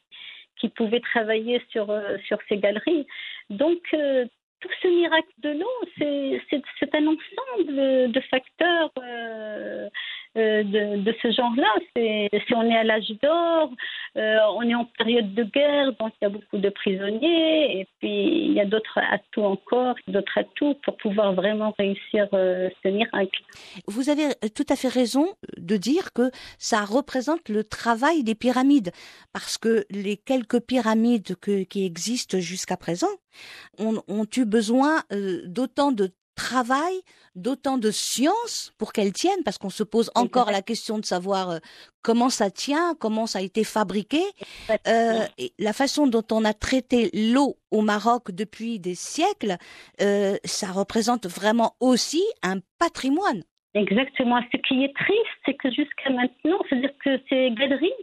qui 0.60 0.68
pouvaient 0.68 1.00
travailler 1.00 1.62
sur 1.70 1.90
euh, 1.90 2.18
sur 2.26 2.38
ces 2.48 2.58
galeries. 2.58 3.06
Donc 3.48 3.80
euh, 3.94 4.26
tout 4.60 4.68
ce 4.82 4.88
miracle 4.88 5.32
de 5.38 5.50
l'eau, 5.50 6.38
c'est 6.78 6.94
un 6.94 7.06
ensemble 7.06 8.12
de 8.12 8.20
facteurs 8.30 8.90
euh, 8.98 9.88
euh, 10.36 10.62
de, 10.62 11.14
ce 11.22 11.32
genre-là. 11.32 11.74
Si 11.96 12.54
on 12.54 12.62
est 12.62 12.76
à 12.76 12.84
l'âge 12.84 13.10
d'or, 13.22 13.72
euh, 14.16 14.36
on 14.54 14.62
est 14.62 14.74
en 14.74 14.84
période 14.84 15.34
de 15.34 15.42
guerre, 15.42 15.92
donc 15.98 16.12
il 16.20 16.24
y 16.24 16.26
a 16.26 16.28
beaucoup 16.28 16.58
de 16.58 16.68
prisonniers, 16.68 17.80
et 17.80 17.88
puis 17.98 18.46
il 18.46 18.52
y 18.52 18.60
a 18.60 18.64
d'autres 18.64 18.98
atouts 19.10 19.44
encore, 19.44 19.96
d'autres 20.06 20.38
atouts 20.38 20.74
pour 20.84 20.96
pouvoir 20.98 21.34
vraiment 21.34 21.74
réussir 21.78 22.28
euh, 22.32 22.68
ce 22.82 22.88
miracle. 22.88 23.42
Vous 23.88 24.08
avez 24.08 24.28
tout 24.54 24.66
à 24.68 24.76
fait 24.76 24.88
raison 24.88 25.26
de 25.56 25.76
dire 25.76 26.12
que 26.12 26.30
ça 26.58 26.84
représente 26.84 27.48
le 27.48 27.64
travail 27.64 28.22
des 28.22 28.34
pyramides, 28.34 28.92
parce 29.32 29.58
que 29.58 29.84
les 29.90 30.16
quelques 30.16 30.60
pyramides 30.60 31.34
qui 31.36 31.84
existent 31.84 32.38
jusqu'à 32.38 32.76
présent 32.76 33.08
ont, 33.78 34.02
ont 34.08 34.26
eu 34.36 34.44
besoin 34.44 35.02
euh, 35.12 35.42
d'autant 35.46 35.92
de 35.92 36.10
travail, 36.40 36.94
d'autant 37.34 37.76
de 37.76 37.90
science 37.90 38.72
pour 38.78 38.92
qu'elles 38.92 39.12
tiennent, 39.12 39.44
parce 39.44 39.58
qu'on 39.58 39.70
se 39.70 39.84
pose 39.84 40.10
encore 40.14 40.50
la 40.50 40.62
question 40.62 40.98
de 40.98 41.04
savoir 41.04 41.50
euh, 41.50 41.58
comment 42.02 42.30
ça 42.30 42.50
tient, 42.50 42.94
comment 42.98 43.26
ça 43.26 43.40
a 43.40 43.42
été 43.42 43.62
fabriqué, 43.62 44.22
euh, 44.88 45.26
la 45.58 45.72
façon 45.72 46.06
dont 46.06 46.26
on 46.32 46.44
a 46.44 46.54
traité 46.54 47.10
l'eau 47.12 47.56
au 47.70 47.82
Maroc 47.82 48.30
depuis 48.30 48.78
des 48.78 48.94
siècles, 48.94 49.56
euh, 50.00 50.36
ça 50.44 50.68
représente 50.72 51.26
vraiment 51.26 51.74
aussi 51.80 52.22
un 52.42 52.56
patrimoine. 52.78 53.42
Exactement. 53.74 54.40
Ce 54.52 54.56
qui 54.66 54.82
est 54.84 54.96
triste, 54.96 55.38
c'est 55.44 55.54
que 55.54 55.70
jusqu'à 55.70 56.10
maintenant, 56.10 56.58
c'est-à-dire 56.68 56.96
que 57.04 57.20
ces 57.28 57.50
galeries 57.52 58.00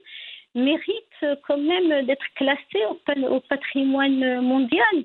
méritent 0.55 1.39
quand 1.45 1.57
même 1.57 2.05
d'être 2.05 2.25
classées 2.35 2.85
au 3.29 3.39
patrimoine 3.41 4.41
mondial 4.41 4.95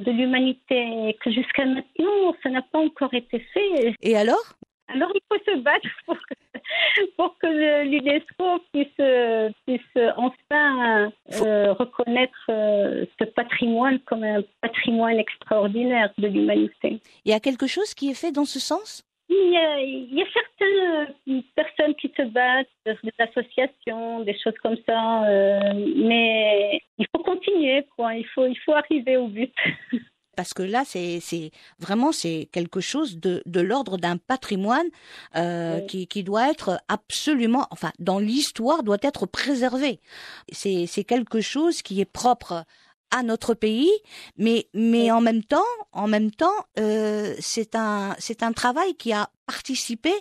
de 0.00 0.10
l'humanité, 0.10 1.16
que 1.22 1.30
jusqu'à 1.30 1.64
maintenant, 1.64 2.34
ça 2.42 2.50
n'a 2.50 2.62
pas 2.62 2.78
encore 2.78 3.12
été 3.14 3.38
fait. 3.38 3.94
Et 4.02 4.16
alors? 4.16 4.54
Alors, 4.92 5.10
il 5.14 5.20
faut 5.28 5.38
se 5.44 5.58
battre 5.58 5.88
pour 6.06 6.16
que, 6.16 6.34
pour 7.16 7.38
que 7.38 7.84
l'UNESCO 7.84 8.58
puisse, 8.72 9.54
puisse 9.66 10.04
enfin 10.16 11.12
euh, 11.42 11.72
reconnaître 11.74 12.46
euh, 12.48 13.04
ce 13.20 13.24
patrimoine 13.24 14.00
comme 14.00 14.24
un 14.24 14.42
patrimoine 14.60 15.18
extraordinaire 15.18 16.10
de 16.18 16.26
l'humanité. 16.26 17.00
Il 17.24 17.30
y 17.30 17.34
a 17.34 17.40
quelque 17.40 17.68
chose 17.68 17.94
qui 17.94 18.10
est 18.10 18.14
fait 18.14 18.32
dans 18.32 18.44
ce 18.44 18.58
sens? 18.58 19.04
Il 19.32 19.52
y, 19.52 19.56
a, 19.56 19.80
il 19.80 20.12
y 20.12 20.22
a 20.22 20.26
certaines 20.32 21.38
euh, 21.38 21.40
personnes 21.54 21.94
qui 21.94 22.12
se 22.16 22.22
battent, 22.22 22.66
euh, 22.88 22.94
des 23.04 23.12
associations, 23.18 24.24
des 24.24 24.36
choses 24.36 24.58
comme 24.60 24.76
ça, 24.88 25.24
euh, 25.28 25.72
mais 25.96 26.80
il 26.98 27.06
faut 27.14 27.22
continuer, 27.22 27.86
quoi. 27.96 28.14
Il 28.16 28.26
faut, 28.26 28.46
il 28.46 28.58
faut 28.64 28.72
arriver 28.72 29.16
au 29.16 29.28
but. 29.28 29.54
parce 30.36 30.52
que 30.52 30.62
là, 30.64 30.82
c'est 30.84 31.20
vraiment 31.78 32.12
c'est 32.12 32.48
quelque 32.50 32.80
chose 32.80 33.18
de, 33.20 33.42
de 33.46 33.60
l'ordre 33.60 33.98
d'un 33.98 34.16
patrimoine 34.16 34.86
euh, 35.36 35.76
Oui. 35.80 35.86
qui, 35.86 36.06
qui 36.08 36.24
doit 36.24 36.50
être 36.50 36.80
absolument, 36.88 37.66
enfin, 37.70 37.92
dans 37.98 38.18
l'histoire, 38.18 38.82
doit 38.82 38.98
être 39.02 39.26
préservé. 39.26 40.00
C'est 40.50 41.04
quelque 41.04 41.40
chose 41.40 41.82
qui 41.82 42.00
est 42.00 42.10
propre 42.10 42.64
à 43.10 43.22
notre 43.22 43.54
pays, 43.54 43.90
mais 44.36 44.68
mais 44.74 45.10
en 45.10 45.20
même 45.20 45.42
temps, 45.44 45.72
en 45.92 46.06
même 46.08 46.30
temps, 46.30 46.58
euh, 46.78 47.34
c'est 47.40 47.74
un 47.74 48.14
c'est 48.18 48.42
un 48.42 48.52
travail 48.52 48.94
qui 48.94 49.12
a 49.12 49.30
participé 49.46 50.12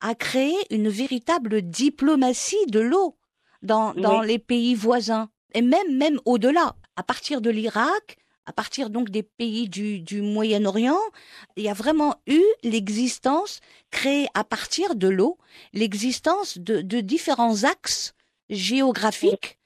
à 0.00 0.14
créer 0.14 0.56
une 0.70 0.88
véritable 0.88 1.62
diplomatie 1.62 2.66
de 2.68 2.80
l'eau 2.80 3.16
dans 3.62 3.94
dans 3.94 4.20
Oui. 4.20 4.26
les 4.26 4.38
pays 4.38 4.74
voisins. 4.74 5.28
Et 5.54 5.62
même 5.62 5.96
même 5.96 6.20
au-delà, 6.24 6.76
à 6.96 7.02
partir 7.02 7.40
de 7.40 7.50
l'Irak 7.50 8.16
à 8.46 8.52
partir 8.52 8.90
donc 8.90 9.08
des 9.08 9.22
pays 9.22 9.70
du, 9.70 10.00
du 10.00 10.20
Moyen-Orient, 10.20 11.00
il 11.56 11.64
y 11.64 11.68
a 11.70 11.72
vraiment 11.72 12.16
eu 12.26 12.42
l'existence 12.62 13.60
créée 13.90 14.26
à 14.34 14.44
partir 14.44 14.96
de 14.96 15.08
l'eau, 15.08 15.38
l'existence 15.72 16.58
de, 16.58 16.82
de 16.82 17.00
différents 17.00 17.64
axes 17.64 18.12
géographiques 18.50 19.58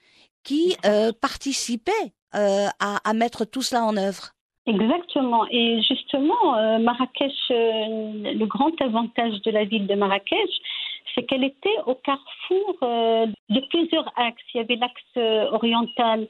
qui 0.45 0.77
euh, 0.85 1.13
participaient 1.13 2.13
à, 2.33 2.71
à 3.09 3.13
mettre 3.15 3.45
tout 3.45 3.63
cela 3.63 3.85
en 3.85 3.97
œuvre. 3.97 4.33
Exactement. 4.69 5.47
Et 5.51 5.81
justement, 5.83 6.57
euh, 6.57 6.79
Marrakech, 6.79 7.33
euh, 7.51 8.35
le 8.35 8.45
grand 8.45 8.79
avantage 8.83 9.41
de 9.43 9.51
la 9.51 9.65
ville 9.65 9.87
de 9.87 9.95
Marrakech, 9.95 10.51
c'est 11.15 11.23
qu'elle 11.23 11.45
était 11.45 11.79
au 11.87 11.95
carrefour 11.95 12.77
euh, 12.83 13.27
de 13.49 13.61
plusieurs 13.71 14.13
axes. 14.17 14.43
Il 14.53 14.59
y 14.59 14.61
avait 14.61 14.77
l'axe 14.77 14.93
euh, 15.17 15.51
oriental 15.53 16.29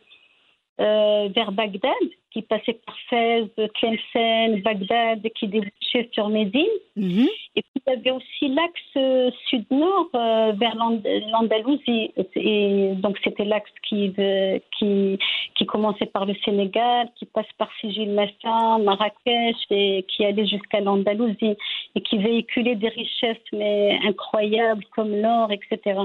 euh, 0.80 1.28
vers 1.34 1.50
Bagdad, 1.50 1.92
qui 2.38 2.42
passait 2.42 2.78
par 2.86 2.96
Fès, 3.10 3.46
Tlemcen, 3.74 4.62
Bagdad, 4.62 5.28
qui 5.34 5.48
débouchait 5.48 6.08
sur 6.12 6.28
Médine. 6.28 6.66
Mhm. 6.94 7.26
Et 7.56 7.62
puis 7.62 7.82
il 7.86 7.92
y 7.92 7.96
avait 7.96 8.10
aussi 8.12 8.48
l'axe 8.48 8.96
euh, 8.96 9.30
sud-nord 9.48 10.08
euh, 10.14 10.52
vers 10.56 10.76
l'And- 10.76 11.02
l'Andalousie. 11.32 12.12
Et 12.36 12.92
donc 12.96 13.18
c'était 13.24 13.44
l'axe 13.44 13.70
qui, 13.88 14.12
euh, 14.18 14.58
qui, 14.78 15.18
qui 15.56 15.66
commençait 15.66 16.06
par 16.06 16.26
le 16.26 16.34
Sénégal, 16.44 17.08
qui 17.16 17.26
passe 17.26 17.50
par 17.58 17.68
Sigil 17.80 18.10
Massin, 18.10 18.78
Marrakech 18.78 19.56
et 19.70 20.04
qui 20.08 20.24
allait 20.24 20.46
jusqu'à 20.46 20.80
l'Andalousie 20.80 21.56
et 21.96 22.00
qui 22.00 22.18
véhiculait 22.18 22.76
des 22.76 22.88
richesses 22.88 23.48
mais 23.52 23.98
incroyables 24.06 24.84
comme 24.94 25.14
l'or, 25.20 25.50
etc. 25.50 25.98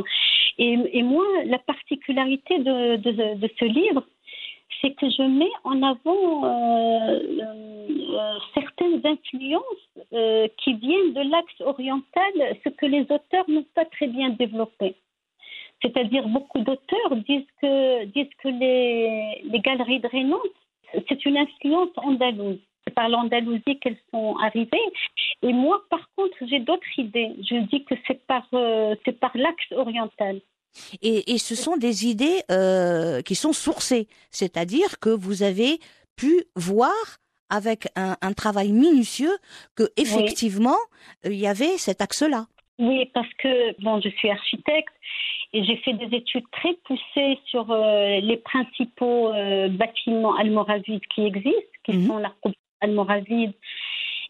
Et, 0.58 0.78
et 0.94 1.04
moi, 1.04 1.26
la 1.46 1.60
particularité 1.60 2.58
de, 2.60 2.96
de, 2.98 3.12
de 3.36 3.50
ce 3.60 3.66
livre, 3.66 4.04
c'est 4.84 4.94
que 4.96 5.10
je 5.10 5.24
mets 5.24 5.52
en 5.64 5.82
avant 5.82 6.46
euh, 6.46 7.20
euh, 7.40 8.34
certaines 8.54 9.02
influences 9.06 9.64
euh, 10.12 10.48
qui 10.58 10.74
viennent 10.74 11.14
de 11.14 11.22
l'axe 11.32 11.62
oriental, 11.62 12.34
ce 12.64 12.70
que 12.70 12.86
les 12.86 13.04
auteurs 13.04 13.46
n'ont 13.48 13.66
pas 13.76 13.86
très 13.86 14.08
bien 14.08 14.30
développé. 14.30 14.96
C'est-à-dire, 15.82 16.28
beaucoup 16.28 16.60
d'auteurs 16.60 17.16
disent 17.28 17.48
que, 17.62 18.50
les, 18.50 19.60
galeries 19.60 20.00
de 20.00 20.08
Rhénans, 20.08 20.40
c'est 21.08 21.26
une 21.26 21.38
influence 21.38 21.90
andalouse. 21.98 22.60
C'est 22.86 22.94
par 22.94 23.10
l'Andalousie 23.10 23.80
qu'elles 23.82 23.98
sont 24.12 24.36
arrivées. 24.38 24.92
Et 25.42 25.54
moi, 25.54 25.82
par 25.90 26.10
contre, 26.16 26.38
j'ai 26.42 26.60
d'autres 26.60 26.98
idées. 26.98 27.32
Je 27.50 27.56
dis 27.68 27.84
que 27.84 27.96
c'est 28.08 28.26
par 28.26 28.48
l'axe 29.36 29.72
oriental. 29.72 30.40
Et, 31.02 31.34
et 31.34 31.38
ce 31.38 31.56
sont 31.56 31.78
des 31.78 32.06
idées 32.08 32.42
euh, 32.52 33.22
qui 33.22 33.36
sont 33.36 33.54
sourcées, 33.54 34.08
c'est-à-dire 34.32 35.00
que 35.00 35.10
vous 35.10 35.44
avez 35.44 35.80
pu 36.16 36.44
voir 36.56 36.94
avec 37.50 37.88
un, 37.96 38.16
un 38.22 38.34
travail 38.34 38.72
minutieux 38.72 39.36
que 39.76 39.84
effectivement 39.98 40.78
il 41.24 41.36
y 41.36 41.48
avait 41.48 41.78
cet 41.78 42.02
axe-là. 42.02 42.48
Oui, 42.80 43.06
parce 43.14 43.32
que 43.38 43.80
bon, 43.84 44.02
je 44.02 44.10
suis 44.10 44.30
architecte 44.30 44.94
et 45.54 45.64
j'ai 45.64 45.78
fait 45.78 45.94
des 45.94 46.18
études 46.18 46.50
très 46.52 46.74
poussées 46.86 47.38
sur 47.46 47.70
euh, 47.70 48.20
les 48.22 48.38
principaux 48.38 49.32
euh, 49.32 49.68
bâtiments 49.70 50.36
almoravides 50.36 51.06
qui 51.14 51.26
existent, 51.28 51.78
qui 51.86 51.94
Mhm. 51.98 52.08
sont 52.08 52.18
la 52.18 52.34
almoravide 52.82 53.54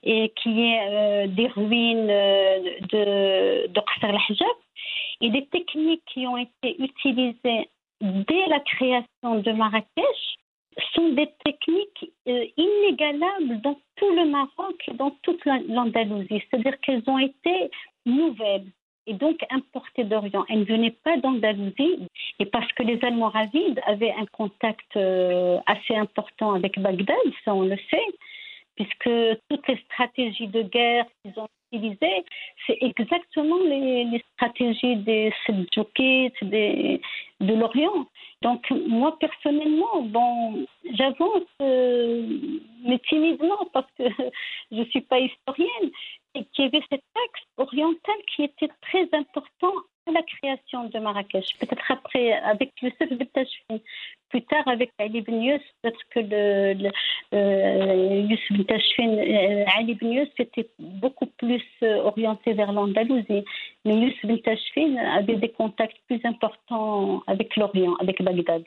et 0.04 0.34
qui 0.36 0.62
est 0.62 0.80
euh, 0.90 1.28
des 1.28 1.48
ruines 1.48 2.08
de, 2.08 3.68
de 3.68 3.80
Qasr 3.80 4.10
al-Hajab. 4.10 4.58
Et 5.22 5.30
les 5.30 5.46
techniques 5.48 6.04
qui 6.14 6.26
ont 6.28 6.38
été 6.38 6.82
utilisées 6.82 7.70
dès 8.02 8.48
la 8.48 8.60
création 8.60 9.40
de 9.40 9.52
Marrakech 9.52 10.38
sont 10.94 11.10
des 11.10 11.30
techniques 11.46 12.12
euh, 12.28 12.46
inégalables 12.58 13.62
dans 13.62 13.80
tout 13.96 14.10
le 14.16 14.26
Maroc 14.26 14.76
et 14.88 14.94
dans 14.94 15.12
toute 15.22 15.44
la- 15.46 15.60
l'Andalousie. 15.68 16.42
C'est-à-dire 16.50 16.80
qu'elles 16.82 17.04
ont 17.08 17.20
été 17.20 17.70
nouvelles 18.06 18.66
et 19.06 19.14
donc 19.14 19.38
importées 19.50 20.04
d'Orient. 20.06 20.46
Elles 20.50 20.62
ne 20.62 20.66
venaient 20.66 20.98
pas 21.04 21.18
d'Andalousie 21.18 22.08
et 22.40 22.46
parce 22.46 22.72
que 22.74 22.84
les 22.84 23.04
Almoravides 23.04 23.82
avaient 23.86 24.14
un 24.18 24.26
contact 24.28 24.96
euh, 24.96 25.60
assez 25.66 25.96
important 25.96 26.54
avec 26.54 26.80
Bagdad, 26.80 27.16
ça 27.46 27.54
on 27.54 27.64
le 27.64 27.78
sait, 27.92 28.06
puisque 28.76 29.40
toutes 29.50 29.68
les 29.68 29.78
stratégies 29.86 30.48
de 30.48 30.64
guerre 30.64 31.06
qu'ils 31.22 31.38
ont 31.40 31.48
c'est 32.68 32.78
exactement 32.82 33.58
les, 33.66 34.24
stratégies 34.34 34.98
des 34.98 35.34
Seljoukides, 35.46 36.34
des 36.44 37.02
de 37.40 37.54
l'Orient. 37.54 38.08
Donc 38.42 38.70
moi 38.72 39.18
personnellement, 39.20 40.02
bon, 40.04 40.66
j'avance, 40.94 41.44
euh, 41.62 42.26
mais 42.86 43.00
timidement 43.10 43.68
parce 43.74 43.90
que 43.98 44.04
je 44.72 44.78
ne 44.78 44.86
suis 44.86 45.02
pas 45.02 45.20
historienne, 45.20 45.92
et 46.36 46.46
qu'il 46.46 46.66
y 46.66 46.68
avait 46.68 46.84
cet 46.90 47.04
axe 47.16 47.42
oriental 47.58 48.16
qui 48.36 48.44
était 48.44 48.72
très 48.82 49.08
important 49.14 49.74
à 50.08 50.12
la 50.12 50.24
création 50.24 50.86
de 50.86 51.00
Marrakech. 51.00 51.58
Peut-être 51.60 51.92
après, 51.92 52.34
avec 52.34 52.72
Youssef 52.82 53.10
Beltachfin, 53.10 53.80
plus 54.34 54.42
tard 54.46 54.68
avec 54.68 54.92
Ali 54.98 55.20
ibn 55.20 55.42
Yus, 55.44 55.62
peut-être 55.84 56.00
que 56.10 56.20
le, 56.20 56.74
le, 56.74 56.90
euh, 57.36 58.26
Youssef 58.28 58.50
euh, 59.00 59.64
Ali 59.78 59.96
Yus 60.02 60.30
était 60.40 60.70
beaucoup 60.80 61.28
plus 61.28 61.62
euh, 61.84 61.98
orienté 61.98 62.54
vers 62.54 62.72
l'Andalousie. 62.72 63.46
Mais 63.86 63.96
Youssef 63.96 64.26
Beltachfin 64.26 64.96
avait 64.98 65.36
des 65.36 65.50
contacts 65.50 65.98
plus 66.08 66.20
importants 66.24 67.22
avec 67.28 67.56
l'Orient, 67.58 67.96
avec 68.00 68.24
Bagdad. 68.24 68.64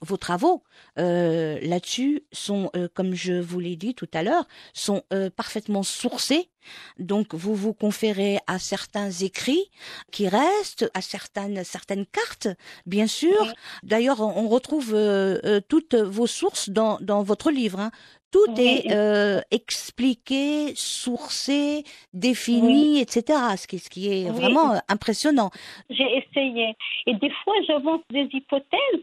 Vos 0.00 0.16
travaux 0.16 0.62
euh, 0.98 1.58
là-dessus 1.62 2.22
sont, 2.30 2.70
comme 2.94 3.14
je 3.14 3.32
vous 3.32 3.58
l'ai 3.58 3.76
dit 3.76 3.94
tout 3.94 4.10
à 4.12 4.22
l'heure, 4.22 4.44
sont 4.74 5.02
parfaitement 5.34 5.82
sourcés. 5.82 6.50
Donc 6.98 7.34
vous 7.34 7.54
vous 7.54 7.72
conférez 7.72 8.36
à 8.46 8.58
certains 8.58 9.10
écrits 9.10 9.70
qui 10.12 10.28
restent, 10.28 10.90
à 10.92 11.00
certaines 11.00 11.64
certaines 11.64 12.04
cartes, 12.04 12.48
bien 12.84 13.06
sûr. 13.06 13.54
D'ailleurs, 13.82 14.20
on 14.20 14.46
retrouve 14.46 14.94
euh, 15.00 15.38
euh, 15.44 15.60
toutes 15.68 15.94
vos 15.94 16.26
sources 16.26 16.68
dans, 16.70 16.98
dans 17.00 17.22
votre 17.22 17.50
livre. 17.50 17.80
hein. 17.80 17.90
Tout 18.32 18.46
Oui. 18.56 18.64
est 18.64 18.92
euh, 18.94 19.40
expliqué, 19.50 20.72
sourcé, 20.76 21.82
défini, 22.12 23.00
etc. 23.00 23.38
Ce 23.56 23.66
qui, 23.66 23.78
ce 23.80 23.90
qui 23.90 24.06
est 24.12 24.30
Oui. 24.30 24.36
vraiment 24.40 24.74
impressionnant. 24.88 25.50
J'ai 25.88 26.18
essayé. 26.18 26.76
Et 27.06 27.14
des 27.14 27.30
fois, 27.42 27.54
j'avance 27.66 28.02
des 28.10 28.28
hypothèses. 28.32 29.02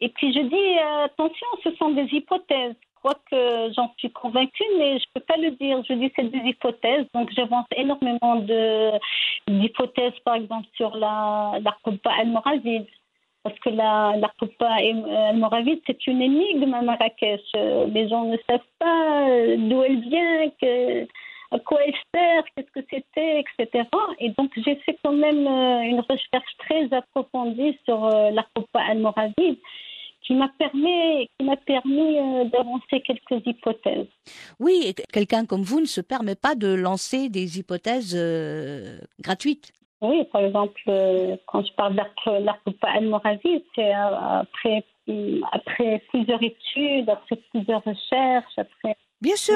Et 0.00 0.08
puis 0.08 0.32
je 0.32 0.40
dis, 0.40 0.78
euh, 0.78 1.04
attention, 1.04 1.46
ce 1.64 1.70
sont 1.76 1.90
des 1.90 2.08
hypothèses. 2.12 2.74
Je 2.80 2.98
crois 3.08 3.20
que 3.30 3.72
j'en 3.76 3.94
suis 3.98 4.10
convaincue, 4.10 4.64
mais 4.78 4.98
je 4.98 5.04
ne 5.04 5.10
peux 5.14 5.20
pas 5.20 5.36
le 5.36 5.52
dire. 5.52 5.82
Je 5.88 5.94
dis, 5.94 6.10
c'est 6.16 6.24
des 6.30 6.38
hypothèses. 6.50 7.06
Donc 7.14 7.30
j'avance 7.36 7.66
énormément 7.76 8.36
de, 8.36 8.90
d'hypothèses, 9.48 10.18
par 10.24 10.34
exemple, 10.34 10.66
sur 10.76 10.96
la, 10.96 11.58
la 11.62 11.76
al-Morazid. 12.20 12.84
Parce 13.46 13.60
que 13.60 13.70
la, 13.70 14.16
la 14.16 14.28
Qubba 14.40 14.72
al-Morazid, 14.74 15.80
c'est 15.86 16.04
une 16.08 16.20
énigme 16.20 16.74
à 16.74 16.82
Marrakech. 16.82 17.40
Euh, 17.54 17.86
Les 17.86 18.08
gens 18.08 18.24
ne 18.24 18.36
savent 18.48 18.72
pas 18.80 19.28
euh, 19.28 19.56
d'où 19.56 19.84
elle 19.84 20.00
vient, 20.00 20.50
que, 20.60 21.04
à 21.52 21.58
quoi 21.60 21.78
elle 21.86 21.94
sert, 22.12 22.42
qu'est-ce 22.56 22.72
que 22.72 22.84
c'était, 22.90 23.44
etc. 23.44 23.84
Et 24.18 24.30
donc, 24.30 24.50
j'ai 24.56 24.74
fait 24.84 24.98
quand 25.04 25.12
même 25.12 25.46
euh, 25.46 25.80
une 25.82 26.00
recherche 26.00 26.56
très 26.58 26.92
approfondie 26.92 27.78
sur 27.84 28.04
euh, 28.04 28.30
la 28.32 28.44
Qubba 28.52 28.80
al-Morazid 28.84 29.58
qui 30.26 30.34
m'a 30.34 30.50
permis, 30.58 31.28
qui 31.38 31.46
m'a 31.46 31.56
permis 31.56 32.18
euh, 32.18 32.44
d'avancer 32.46 33.00
quelques 33.06 33.46
hypothèses. 33.46 34.08
Oui, 34.58 34.92
quelqu'un 35.12 35.46
comme 35.46 35.62
vous 35.62 35.80
ne 35.80 35.86
se 35.86 36.00
permet 36.00 36.34
pas 36.34 36.56
de 36.56 36.74
lancer 36.74 37.28
des 37.28 37.60
hypothèses 37.60 38.16
euh, 38.18 38.98
gratuites. 39.20 39.70
Oui, 40.02 40.24
par 40.32 40.42
exemple, 40.42 40.80
euh, 40.88 41.36
quand 41.46 41.64
je 41.64 41.72
parle 41.72 41.96
Qubba 42.24 42.88
al-Morazid, 42.88 43.62
c'est 43.74 43.94
euh, 43.94 44.40
après, 44.42 44.84
hum, 45.08 45.44
après 45.52 46.02
plusieurs 46.10 46.42
études, 46.42 47.08
après 47.08 47.36
plusieurs 47.52 47.82
recherches, 47.82 48.58
après 48.58 48.96
Bien 49.20 49.36
sûr. 49.36 49.54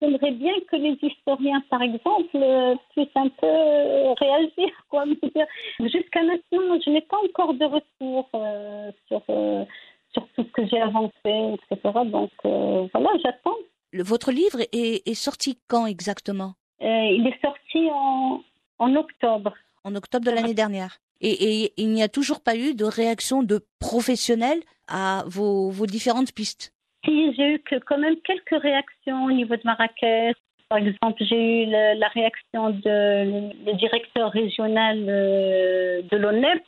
J'aimerais 0.00 0.30
bien 0.32 0.52
que 0.70 0.76
les 0.76 0.96
historiens, 1.02 1.60
par 1.70 1.82
exemple, 1.82 2.36
euh, 2.36 2.76
puissent 2.90 3.08
un 3.16 3.28
peu 3.28 3.46
euh, 3.46 4.12
réagir. 4.12 4.70
Quoi. 4.88 5.06
Me 5.06 5.14
dire, 5.14 5.46
Jusqu'à 5.80 6.22
maintenant, 6.22 6.78
je 6.84 6.90
n'ai 6.90 7.00
pas 7.00 7.16
encore 7.24 7.54
de 7.54 7.64
retour 7.64 8.28
euh, 8.34 8.92
sur, 9.08 9.22
euh, 9.30 9.64
sur 10.12 10.28
tout 10.34 10.44
ce 10.44 10.52
que 10.52 10.66
j'ai 10.66 10.80
avancé, 10.80 11.12
etc. 11.24 11.80
Donc 12.06 12.30
euh, 12.44 12.86
voilà, 12.92 13.10
j'attends. 13.24 13.56
Votre 13.94 14.30
livre 14.30 14.60
est, 14.72 15.08
est 15.08 15.14
sorti 15.14 15.58
quand 15.68 15.86
exactement? 15.86 16.52
Euh, 16.82 17.08
il 17.10 17.26
est 17.26 17.40
sorti 17.40 17.88
en, 17.90 18.42
en 18.78 18.94
octobre. 18.94 19.54
En 19.88 19.94
octobre 19.94 20.26
de 20.26 20.30
l'année 20.30 20.52
dernière. 20.52 20.98
Et, 21.22 21.72
il 21.78 21.88
n'y 21.88 22.02
a 22.02 22.08
toujours 22.08 22.42
pas 22.42 22.56
eu 22.56 22.74
de 22.74 22.84
réaction 22.84 23.42
de 23.42 23.60
professionnels 23.80 24.60
à 24.86 25.24
vos, 25.26 25.70
vos 25.70 25.86
différentes 25.86 26.32
pistes. 26.32 26.74
Si 27.04 27.34
j'ai 27.34 27.54
eu 27.54 27.58
que 27.60 27.76
quand 27.76 27.96
même 27.96 28.16
quelques 28.22 28.62
réactions 28.62 29.24
au 29.24 29.32
niveau 29.32 29.56
de 29.56 29.62
Marrakech. 29.64 30.36
Par 30.68 30.78
exemple, 30.78 31.24
j'ai 31.24 31.62
eu 31.62 31.66
la 31.70 32.08
réaction 32.08 32.70
de 32.70 33.64
le 33.64 33.76
directeur 33.78 34.30
régional 34.30 34.98
euh, 35.08 36.02
de 36.02 36.16
l'ONEP 36.18 36.62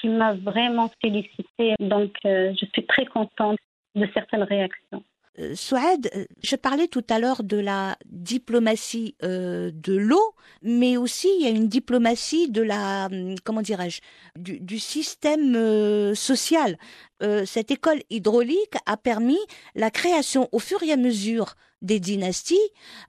qui 0.00 0.08
m'a 0.08 0.32
vraiment 0.32 0.90
félicité. 1.02 1.74
Donc, 1.78 2.12
euh, 2.24 2.54
je 2.58 2.64
suis 2.72 2.86
très 2.86 3.04
contente 3.04 3.58
de 3.94 4.08
certaines 4.14 4.44
réactions. 4.44 5.02
Euh, 5.38 5.54
Souad, 5.54 6.10
euh, 6.16 6.24
je 6.42 6.56
parlais 6.56 6.88
tout 6.88 7.04
à 7.08 7.18
l'heure 7.18 7.42
de 7.44 7.56
la 7.56 7.96
diplomatie 8.06 9.14
euh, 9.22 9.70
de 9.72 9.94
l'eau, 9.94 10.34
mais 10.62 10.96
aussi 10.96 11.28
il 11.38 11.44
y 11.44 11.46
a 11.46 11.50
une 11.50 11.68
diplomatie 11.68 12.50
de 12.50 12.62
la, 12.62 13.06
hum, 13.06 13.34
comment 13.44 13.62
dirais-je, 13.62 14.00
du, 14.36 14.58
du 14.60 14.78
système 14.78 15.54
euh, 15.54 16.14
social. 16.14 16.76
Euh, 17.22 17.44
cette 17.46 17.70
école 17.70 18.00
hydraulique 18.10 18.74
a 18.86 18.96
permis 18.96 19.38
la 19.74 19.90
création 19.90 20.48
au 20.52 20.58
fur 20.58 20.82
et 20.82 20.92
à 20.92 20.96
mesure 20.96 21.54
des 21.82 22.00
dynasties, 22.00 22.58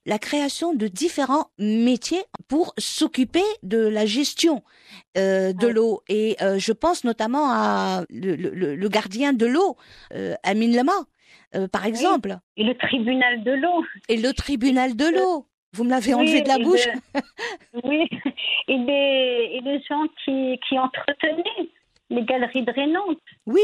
la 0.05 0.19
création 0.19 0.75
de 0.75 0.87
différents 0.87 1.49
métiers 1.57 2.23
pour 2.47 2.73
s'occuper 2.77 3.43
de 3.63 3.79
la 3.79 4.05
gestion 4.05 4.63
euh, 5.17 5.53
de 5.53 5.65
Ouais. 5.67 5.73
l'eau. 5.73 6.01
Et 6.07 6.37
euh, 6.41 6.59
je 6.59 6.71
pense 6.73 7.03
notamment 7.03 7.49
à 7.51 8.03
le, 8.11 8.35
le- 8.35 8.75
le 8.75 8.89
gardien 8.89 9.33
de 9.33 9.47
l'eau, 9.47 9.75
euh, 10.13 10.35
Amin 10.43 10.71
Lama, 10.71 10.93
euh, 11.55 11.67
par 11.67 11.85
exemple. 11.85 12.37
Et 12.57 12.63
le 12.63 12.75
tribunal 12.75 13.43
de 13.43 13.51
l'eau. 13.51 13.83
Et 14.07 14.17
le 14.17 14.33
tribunal 14.33 14.95
de 14.95 15.05
l'eau. 15.05 15.45
Vous 15.73 15.83
me 15.83 15.91
l'avez 15.91 16.13
enlevé 16.13 16.41
de 16.41 16.47
la 16.47 16.57
bouche. 16.57 16.87
oui, 17.83 18.09
et 18.67 18.77
les, 18.77 19.51
et 19.53 19.61
les 19.61 19.81
gens 19.83 20.07
qui, 20.23 20.59
qui 20.67 20.79
entretenaient 20.79 21.69
les 22.09 22.23
galeries 22.23 22.63
drainantes. 22.63 23.19
Oui. 23.45 23.61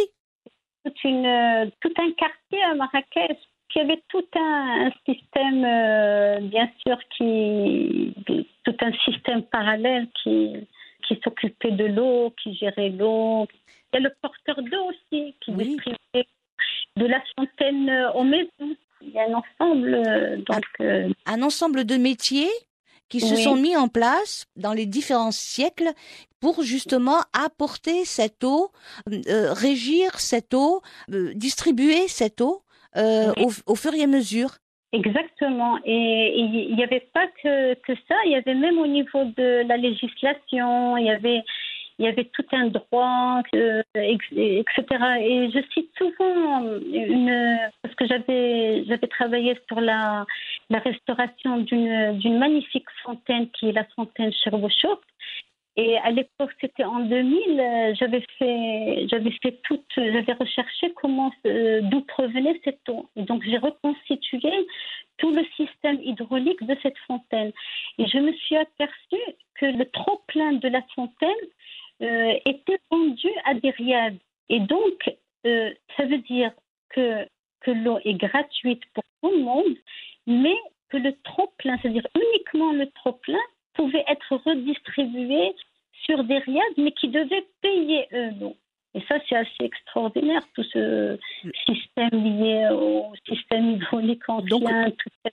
Une, 1.04 1.72
tout 1.82 1.94
un 1.98 2.12
quartier 2.12 2.62
à 2.64 2.76
Marrakech 2.76 3.38
y 3.76 3.82
avait 3.82 4.02
tout 4.10 4.26
un, 4.36 4.92
système, 5.06 5.66
euh, 5.66 6.40
bien 6.42 6.70
sûr, 6.86 6.98
qui, 7.18 8.14
tout 8.64 8.76
un 8.82 8.92
système 9.06 9.44
parallèle 9.44 10.08
qui, 10.24 10.68
qui 11.08 11.20
s'occupait 11.24 11.72
de 11.72 11.86
l'eau, 11.86 12.34
qui 12.42 12.56
gérait 12.56 12.90
l'eau. 12.90 13.48
Il 13.94 13.96
y 13.96 13.98
a 13.98 14.00
le 14.02 14.14
porteur 14.22 14.62
d'eau 14.62 14.90
aussi 14.90 15.36
qui 15.42 15.52
distribuait 15.52 16.28
de 16.98 17.06
la 17.06 17.22
fontaine 17.38 17.90
aux 18.16 18.24
maisons. 18.24 18.76
Il 19.02 19.10
y 19.10 19.20
a 19.20 19.28
un 19.30 19.34
ensemble, 19.34 19.94
euh, 19.94 20.38
donc. 20.38 20.64
Un, 20.80 21.10
un 21.26 21.42
ensemble 21.44 21.86
de 21.86 21.96
métiers 21.98 22.50
qui 23.10 23.20
se 23.20 23.36
sont 23.36 23.56
mis 23.56 23.78
en 23.78 23.88
place 23.88 24.48
dans 24.56 24.74
les 24.74 24.86
différents 24.86 25.32
siècles 25.32 25.92
pour 26.40 26.64
justement 26.64 27.20
apporter 27.34 28.06
cette 28.06 28.44
eau, 28.44 28.72
euh, 29.12 29.54
régir 29.54 30.20
cette 30.20 30.54
eau, 30.54 30.82
distribuer 31.08 32.08
cette 32.08 32.42
eau 32.42 32.62
euh, 32.98 33.32
au, 33.66 33.76
fur 33.76 33.94
et 33.94 34.04
à 34.04 34.08
mesure. 34.08 34.52
Exactement. 34.94 35.78
Et 35.86 36.34
il 36.38 36.76
n'y 36.76 36.84
avait 36.84 37.08
pas 37.14 37.28
que, 37.44 37.74
que 37.74 37.94
ça, 38.08 38.16
il 38.26 38.32
y 38.32 38.36
avait 38.36 38.54
même 38.54 38.78
au 38.78 38.88
niveau 38.88 39.24
de 39.38 39.68
la 39.68 39.78
législation, 39.78 40.96
il 40.98 41.06
y 41.06 41.10
avait, 41.10 41.44
il 41.98 42.06
y 42.06 42.08
avait 42.08 42.26
tout 42.26 42.46
un 42.52 42.68
droit, 42.68 43.42
etc. 43.54 44.84
Et 45.22 45.50
je 45.52 45.64
cite 45.74 45.90
souvent 45.98 46.64
une, 46.92 47.58
parce 47.82 47.96
que 47.96 48.08
j'avais, 48.08 48.84
j'avais 48.86 49.08
travaillé 49.08 49.58
sur 49.68 49.80
la, 49.80 50.26
restauration 50.70 51.58
d'une, 51.58 52.18
d'une 52.20 52.38
magnifique 52.38 52.90
fontaine 53.04 53.50
qui 53.52 53.70
est 53.70 53.72
la 53.72 53.86
fontaine 53.96 54.32
Cherbourg 54.34 54.70
et 55.78 55.98
à 55.98 56.10
l'époque, 56.10 56.52
c'était 56.62 56.86
en 56.86 57.00
2000, 57.02 57.60
euh, 57.60 57.94
j'avais 58.00 58.24
fait, 58.40 59.08
j'avais 59.10 59.32
fait 59.44 59.60
toute, 59.64 59.86
j'avais 59.98 60.32
recherché 60.34 60.94
comment, 60.96 61.34
euh, 61.46 61.82
d'où 61.84 62.00
provenait 62.02 62.60
cette 62.64 62.88
eau. 62.88 63.10
Et 63.18 63.24
donc, 63.24 63.44
j'ai 63.44 63.58
reconstitué 63.58 64.52
tout 65.18 65.32
le 65.32 65.44
système 65.58 66.00
hydraulique 66.02 66.64
de 66.64 66.78
cette 66.82 66.98
fontaine. 67.00 67.52
Et 67.98 68.08
je 68.08 68.18
me 68.20 68.32
suis 68.34 68.56
aperçue 68.56 69.26
que 69.56 69.66
le 69.66 69.86
trop-plein 69.92 70.54
de 70.54 70.68
la 70.70 70.82
fontaine 70.96 71.30
euh, 72.02 72.34
était 72.46 72.80
vendu 72.92 73.30
à 73.46 73.54
des 73.54 73.72
riades. 73.72 74.18
Et 74.50 74.60
donc, 74.60 75.16
ça 75.44 76.06
veut 76.06 76.18
dire 76.20 76.52
que, 76.90 77.26
que 77.62 77.72
l'eau 77.72 78.00
est 78.04 78.16
gratuite 78.16 78.82
pour 78.94 79.04
tout 79.22 79.32
le 79.32 79.44
monde, 79.44 79.76
mais 80.26 80.56
que 80.90 80.98
le 80.98 81.14
trop-plein, 81.24 81.78
c'est-à-dire 81.82 82.08
uniquement 82.16 82.72
le 82.72 82.90
trop-plein, 82.92 83.44
pouvaient 83.74 84.06
être 84.08 84.36
redistribués 84.46 85.56
sur 86.06 86.24
des 86.24 86.38
riades, 86.40 86.78
mais 86.78 86.92
qui 86.92 87.10
devaient 87.10 87.46
payer 87.62 88.08
eux. 88.14 88.32
Donc. 88.32 88.56
Et 88.96 89.02
ça, 89.10 89.16
c'est 89.28 89.36
assez 89.36 89.50
extraordinaire, 89.60 90.42
tout 90.56 90.64
ce 90.72 91.20
système 91.66 92.12
lié 92.14 92.70
au 92.72 93.12
système 93.28 93.72
hydraulique 93.72 94.22
ancien. 94.30 94.48
Donc, 94.48 94.64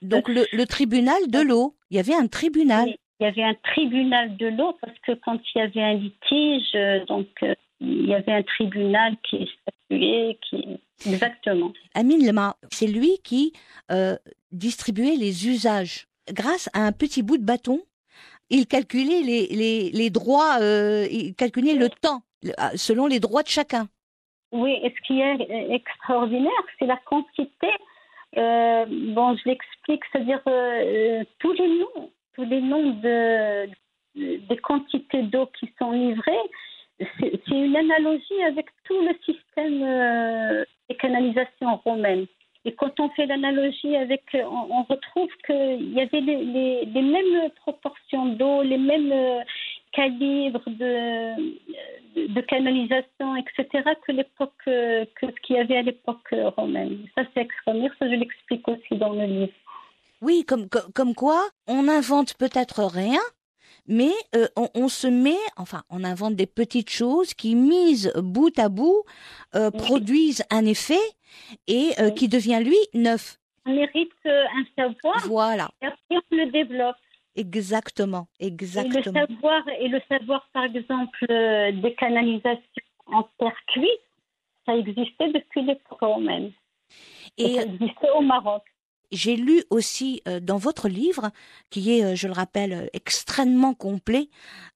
donc 0.03 0.29
le, 0.29 0.45
le, 0.53 0.67
tribunal 0.67 1.29
de 1.29 1.39
l'eau, 1.39 1.77
il 1.91 1.97
y 1.97 2.01
avait 2.01 2.15
un 2.15 2.27
tribunal. 2.27 2.97
Il 3.21 3.25
y 3.25 3.27
avait 3.27 3.43
un 3.43 3.55
tribunal 3.55 4.37
de 4.37 4.49
l'eau 4.49 4.77
parce 4.81 4.99
que 5.07 5.13
quand 5.13 5.39
il 5.55 5.59
y 5.59 5.61
avait 5.61 5.83
un 5.83 5.95
litige, 5.95 6.75
euh, 6.75 7.05
donc 7.07 7.29
euh, 7.43 7.55
il 7.81 8.07
y 8.07 8.15
avait 8.15 8.33
un 8.33 8.43
tribunal 8.43 9.17
qui 9.29 9.49
statuait, 9.61 10.39
qui 10.49 10.79
exactement. 11.07 11.73
Amine 11.95 12.27
Lema, 12.27 12.57
c'est 12.71 12.87
lui 12.87 13.19
qui 13.25 13.53
euh, 13.91 14.17
distribuait 14.51 15.17
les 15.17 15.49
usages 15.49 16.07
grâce 16.31 16.69
à 16.73 16.87
un 16.87 16.93
petit 16.93 17.23
bout 17.23 17.39
de 17.39 17.45
bâton 17.45 17.81
il 18.51 18.67
calculait 18.67 19.23
les, 19.23 19.47
les, 19.47 19.91
les 19.91 20.11
droits, 20.11 20.59
euh, 20.61 21.07
il 21.11 21.35
calculait 21.35 21.75
le 21.75 21.89
temps 21.89 22.21
ah, 22.59 22.73
selon 22.77 23.07
les 23.07 23.19
droits 23.19 23.43
de 23.43 23.49
chacun. 23.49 23.89
Oui, 24.53 24.79
et 24.83 24.91
ce 24.95 25.07
qui 25.07 25.21
est 25.21 25.75
extraordinaire, 25.75 26.51
c'est 26.79 26.85
la 26.85 26.99
quantité. 27.07 27.69
Euh, 28.37 28.85
bon, 29.15 29.35
je 29.37 29.49
l'explique, 29.49 30.03
c'est-à-dire 30.13 30.43
tous 31.39 31.53
les 31.53 31.69
noms, 31.69 32.11
tous 32.35 32.45
les 32.45 32.61
noms 32.61 32.91
de, 32.91 33.67
des 34.15 34.57
quantités 34.59 35.23
d'eau 35.23 35.47
qui 35.59 35.71
sont 35.79 35.93
livrées, 35.93 36.51
c'est 37.21 37.49
une 37.49 37.77
analogie 37.77 38.43
avec 38.47 38.67
tout 38.85 39.01
le 39.01 39.15
système 39.25 40.65
des 40.89 40.97
canalisations 40.97 41.77
romaines. 41.85 42.27
Et 42.65 42.73
quand 42.73 43.01
on 43.01 43.09
fait 43.11 43.27
l'analogie 43.27 43.97
avec, 43.97 44.23
on, 44.35 44.83
retrouve 44.85 45.31
qu'il 45.47 45.93
y 45.93 46.01
avait 46.01 46.21
les, 46.21 47.03
mêmes 47.03 47.51
proportions 47.57 48.27
d'eau, 48.27 48.63
les 48.63 48.79
mêmes 48.79 49.11
euh, 49.11 49.41
calibres 49.91 50.63
de, 50.69 52.29
de, 52.29 52.41
canalisation, 52.43 53.37
etc., 53.37 53.83
que 54.07 54.13
l'époque, 54.13 54.53
que 54.65 55.07
ce 55.27 55.41
qu'il 55.43 55.57
y 55.57 55.59
avait 55.59 55.79
à 55.79 55.83
l'époque 55.83 56.33
romaine. 56.57 56.99
Ça, 57.17 57.25
c'est 57.35 57.41
extraordinaire. 57.41 57.95
Ça, 57.99 58.09
je 58.09 58.15
l'explique 58.15 58.67
aussi 58.69 58.97
dans 58.97 59.13
le 59.13 59.25
livre. 59.25 59.53
Oui, 60.23 60.45
comme, 60.47 60.69
comme, 60.69 61.15
quoi, 61.17 61.49
on 61.67 61.83
n'invente 61.83 62.35
peut-être 62.35 62.85
rien, 62.85 63.19
mais 63.89 64.13
euh, 64.37 64.47
on, 64.75 64.87
se 64.87 65.09
met, 65.09 65.43
enfin, 65.57 65.83
on 65.91 66.05
invente 66.05 66.37
des 66.37 66.47
petites 66.47 66.91
choses 66.91 67.35
qui, 67.35 67.57
mises 67.57 68.13
bout 68.17 68.57
à 68.57 68.69
bout, 68.69 69.03
euh, 69.57 69.73
produisent 69.73 70.45
un 70.51 70.65
effet 70.65 71.03
et 71.67 71.91
euh, 71.99 72.11
qui 72.11 72.29
devient, 72.29 72.61
lui, 72.63 72.77
neuf. 72.95 73.39
On 73.67 73.75
mérite 73.75 74.13
un 74.25 74.65
savoir. 74.77 75.27
Voilà. 75.27 75.69
Et 75.83 75.87
après, 75.87 75.99
on 76.31 76.37
le 76.37 76.47
développe. 76.53 76.97
Exactement, 77.35 78.29
exactement. 78.39 79.01
Et 79.01 79.27
le 79.27 79.27
savoir, 79.27 79.69
et 79.81 79.89
le 79.89 80.01
savoir 80.09 80.49
par 80.53 80.65
exemple, 80.65 81.27
des 81.27 81.95
canalisations 81.99 82.63
en 83.07 83.25
terre 83.39 83.57
cuite, 83.69 83.89
ça 84.67 84.77
existait 84.77 85.33
depuis 85.33 85.63
l'époque 85.63 86.01
romaine. 86.01 86.53
Et, 87.39 87.57
ça 87.57 87.63
existait 87.63 88.11
au 88.15 88.21
Maroc. 88.21 88.63
J'ai 89.13 89.37
lu 89.37 89.63
aussi 89.69 90.23
euh, 90.27 90.41
dans 90.41 90.57
votre 90.57 90.89
livre, 90.89 91.31
qui 91.71 91.99
est, 91.99 92.05
euh, 92.05 92.15
je 92.17 92.27
le 92.27 92.33
rappelle, 92.33 92.89
extrêmement 92.95 93.75
complet, 93.75 94.31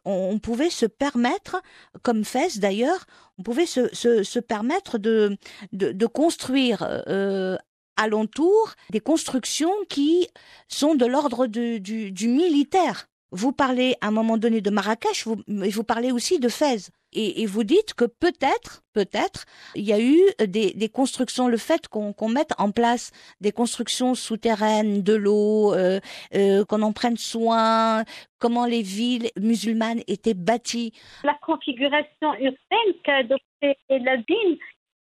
on, 0.05 0.39
pouvait 0.39 0.71
se 0.71 0.87
permettre, 0.87 1.63
comme 2.03 2.25
Fès 2.25 2.59
d'ailleurs, 2.59 3.07
on 3.39 3.43
pouvait 3.43 3.67
se, 3.67 3.93
se, 3.95 4.23
se 4.23 4.39
permettre 4.39 4.99
de, 4.99 5.37
de, 5.73 5.91
de 5.91 6.07
construire 6.07 6.87
euh, 7.09 7.57
alentour 7.97 8.75
des 8.91 9.01
constructions 9.01 9.73
qui 9.89 10.29
sont 10.69 10.95
de 10.95 11.07
l'ordre 11.07 11.47
du, 11.47 11.81
du 11.81 12.29
militaire. 12.29 13.09
Vous 13.33 13.53
parlez 13.53 13.95
à 14.01 14.09
un 14.09 14.11
moment 14.11 14.37
donné 14.37 14.61
de 14.61 14.71
Marrakech, 14.71 15.27
vous, 15.27 15.37
vous 15.49 15.85
parlez 15.85 16.13
aussi 16.13 16.39
de 16.39 16.49
Fès. 16.49 16.91
Et, 17.13 17.47
vous 17.47 17.65
dites 17.65 17.95
que 17.95 18.05
peut-être, 18.05 18.83
peut-être, 18.93 19.47
il 19.75 19.85
y 19.85 19.93
a 19.95 20.01
eu 20.01 20.21
des, 20.47 20.89
constructions, 20.91 21.49
le 21.49 21.57
fait 21.57 21.89
qu'on 21.89 22.29
mette 22.29 22.53
en 22.59 22.73
place 22.73 23.11
des 23.41 23.53
constructions 23.53 24.15
souterraines, 24.15 25.03
de 25.03 25.15
l'eau, 25.15 25.73
euh, 25.73 25.99
euh, 26.35 26.65
qu'on 26.67 26.83
en 26.83 26.93
prenne 26.93 27.17
soin, 27.17 28.05
comment 28.39 28.67
les 28.67 28.83
villes 28.83 29.31
musulmanes 29.41 30.03
étaient 30.09 30.35
bâties. 30.35 30.93
La 31.25 31.39
configuration 31.41 32.35
urbaine 32.35 32.95
qu'a 33.03 33.17
adoptée 33.17 33.79
la 33.89 34.17
ville 34.17 34.59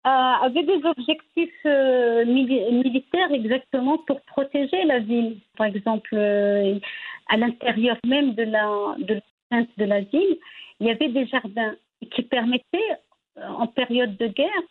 euh, 0.05 0.09
avait 0.09 0.63
des 0.63 0.81
objectifs 0.85 1.65
militaires 2.25 3.31
exactement 3.31 3.97
pour 3.99 4.21
protéger 4.21 4.83
la 4.85 4.99
ville. 4.99 5.37
Par 5.57 5.67
exemple, 5.67 6.15
à 6.15 7.37
l'intérieur 7.37 7.97
même 8.05 8.33
de 8.33 8.43
la, 8.43 8.95
de 8.99 9.21
de 9.77 9.85
la 9.85 10.01
ville, 10.01 10.37
il 10.79 10.87
y 10.87 10.89
avait 10.89 11.09
des 11.09 11.27
jardins 11.27 11.75
qui 12.11 12.23
permettait 12.23 12.91
euh, 13.37 13.47
en 13.47 13.67
période 13.67 14.17
de 14.17 14.27
guerre, 14.27 14.63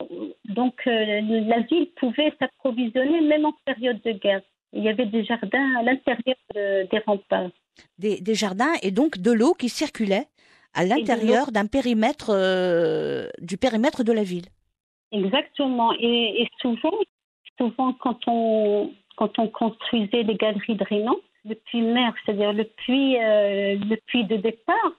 donc 0.44 0.74
euh, 0.86 1.20
la 1.46 1.60
ville 1.60 1.88
pouvait 1.96 2.32
s'approvisionner 2.38 3.20
même 3.20 3.44
en 3.44 3.54
période 3.64 4.00
de 4.04 4.12
guerre. 4.12 4.42
Il 4.72 4.82
y 4.82 4.88
avait 4.88 5.06
des 5.06 5.24
jardins 5.24 5.76
à 5.76 5.82
l'intérieur 5.82 6.36
des 6.54 6.98
remparts. 7.06 7.50
Des, 7.98 8.34
jardins 8.34 8.72
et 8.82 8.90
donc 8.90 9.18
de 9.18 9.30
l'eau 9.30 9.52
qui 9.52 9.68
circulait 9.68 10.26
à 10.74 10.84
l'intérieur 10.84 11.52
d'un 11.52 11.66
périmètre 11.66 12.30
euh, 12.30 13.28
du 13.38 13.58
périmètre 13.58 14.02
de 14.02 14.12
la 14.12 14.22
ville. 14.22 14.46
Exactement. 15.12 15.92
Et, 15.98 16.48
souvent, 16.60 16.98
souvent 17.58 17.92
quand 17.94 18.18
on 18.26 18.92
quand 19.16 19.38
on 19.38 19.46
construisait 19.48 20.22
les 20.22 20.36
galeries 20.36 20.74
drainantes, 20.76 21.20
le 21.44 21.54
puits 21.54 21.82
mer, 21.82 22.14
c'est-à-dire 22.24 22.52
le 22.52 22.64
puits 22.64 23.16
le 23.18 23.96
puits 24.06 24.24
de 24.24 24.36
départ, 24.36 24.92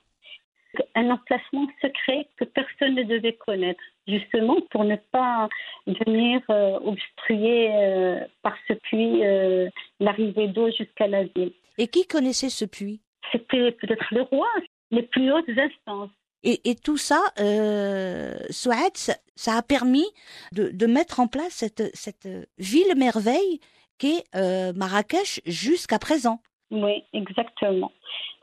un 0.96 1.10
emplacement 1.10 1.68
secret 1.82 2.28
que 2.38 2.46
personne 2.46 2.96
ne 2.96 3.04
devait 3.04 3.34
connaître, 3.34 3.82
justement 4.08 4.58
pour 4.72 4.84
ne 4.84 4.96
pas 4.96 5.50
venir 5.86 6.42
euh, 6.50 6.80
obstruer 6.80 7.70
euh, 7.72 8.20
par 8.42 8.56
ce 8.68 8.74
puits 8.74 9.24
euh, 9.24 9.70
l'arrivée 10.00 10.48
d'eau 10.48 10.70
jusqu'à 10.72 11.08
la 11.08 11.24
ville. 11.24 11.54
Et 11.78 11.88
qui 11.88 12.06
connaissait 12.08 12.50
ce 12.50 12.66
puits? 12.66 13.02
C'était 13.32 13.72
peut-être 13.72 14.06
le 14.12 14.22
roi, 14.24 14.50
les 14.92 15.04
plus 15.04 15.32
hautes 15.32 15.50
instances. 15.50 16.10
Et, 16.44 16.76
tout 16.76 16.98
ça, 16.98 17.22
euh, 17.40 18.36
ça, 18.50 19.58
a 19.58 19.62
permis 19.62 20.06
de, 20.52 20.86
mettre 20.86 21.22
en 21.22 21.28
place 21.28 21.64
cette, 21.94 22.28
ville 22.58 22.96
merveille 22.98 23.62
qu'est 23.98 24.26
euh, 24.36 24.74
Marrakech 24.74 25.40
jusqu'à 25.46 26.00
présent. 26.00 26.40
Oui, 26.70 27.04
exactement. 27.14 27.92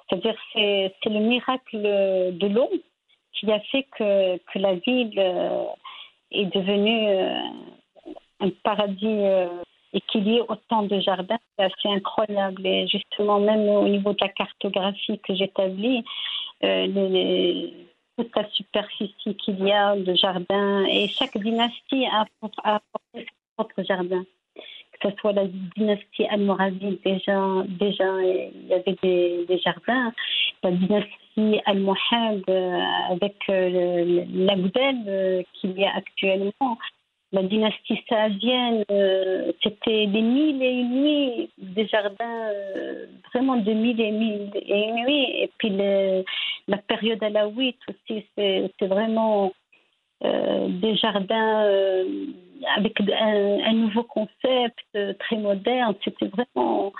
C'est-à-dire 0.08 0.34
c'est 0.52 0.94
c'est 1.02 1.10
le 1.10 1.20
miracle 1.20 1.76
de 1.78 2.46
l'eau 2.46 2.70
qui 3.34 3.50
a 3.52 3.60
fait 3.60 3.86
que, 3.96 4.58
la 4.58 4.74
ville 4.74 5.18
euh, 5.18 5.64
est 6.30 6.46
devenue 6.46 7.08
euh, 7.08 7.42
un 8.40 8.50
paradis 8.62 9.20
et 9.92 10.00
qu'il 10.02 10.26
y 10.28 10.36
ait 10.36 10.42
autant 10.48 10.82
de 10.82 11.00
jardins. 11.00 11.38
C'est 11.58 11.88
incroyable. 11.88 12.66
Et 12.66 12.86
justement, 12.88 13.40
même 13.40 13.68
au 13.68 13.88
niveau 13.88 14.12
de 14.12 14.18
la 14.20 14.28
cartographie 14.28 15.18
que 15.18 15.34
j'établis, 15.34 16.04
euh, 16.62 17.66
toute 18.20 18.36
la 18.36 18.48
superficie 18.50 19.34
qu'il 19.36 19.64
y 19.64 19.72
a 19.72 19.96
de 19.96 20.14
jardins, 20.14 20.84
et 20.84 21.08
chaque 21.08 21.36
dynastie 21.38 22.06
a, 22.06 22.26
apporté 22.62 23.26
son 23.26 23.64
propre 23.64 23.82
jardin. 23.82 24.24
Que 25.00 25.10
ce 25.10 25.16
soit 25.16 25.32
la 25.32 25.46
dynastie 25.76 26.26
almoravide, 26.26 26.98
déjà, 27.02 27.64
déjà 27.66 28.04
il 28.22 28.66
y 28.68 28.74
avait 28.74 28.96
des, 29.02 29.58
jardins. 29.64 30.12
La 30.62 30.72
dynastie 30.72 31.60
almohade, 31.64 32.42
euh, 32.50 32.80
avec 33.10 33.36
euh, 33.48 33.70
le- 33.70 34.04
le- 34.04 34.46
l'Agdel 34.46 34.96
euh, 35.06 35.42
qu'il 35.54 35.78
y 35.78 35.84
a 35.84 35.96
actuellement. 35.96 36.76
La 37.32 37.44
dynastie 37.44 38.02
saadienne, 38.08 38.84
euh, 38.90 39.52
c'était 39.62 40.06
des 40.08 40.20
mille 40.20 40.60
et 40.62 40.72
une 40.80 41.02
nuits, 41.02 41.50
des 41.58 41.86
jardins 41.86 42.48
euh, 42.48 43.06
vraiment 43.32 43.56
de 43.56 43.72
mille 43.72 44.00
et 44.00 44.08
une 44.08 44.94
nuits. 45.04 45.42
Et 45.42 45.50
puis 45.58 45.70
la 46.66 46.78
période 46.78 47.22
alaouite 47.22 47.78
aussi, 47.88 48.26
c'est 48.36 48.86
vraiment 48.86 49.52
euh, 50.24 50.68
des 50.68 50.96
jardins 50.96 51.66
avec 52.76 53.00
un, 53.00 53.60
un 53.64 53.72
nouveau 53.74 54.02
concept 54.02 54.84
très 55.20 55.36
moderne. 55.36 55.94
C'était 56.04 56.26
vraiment 56.26 56.92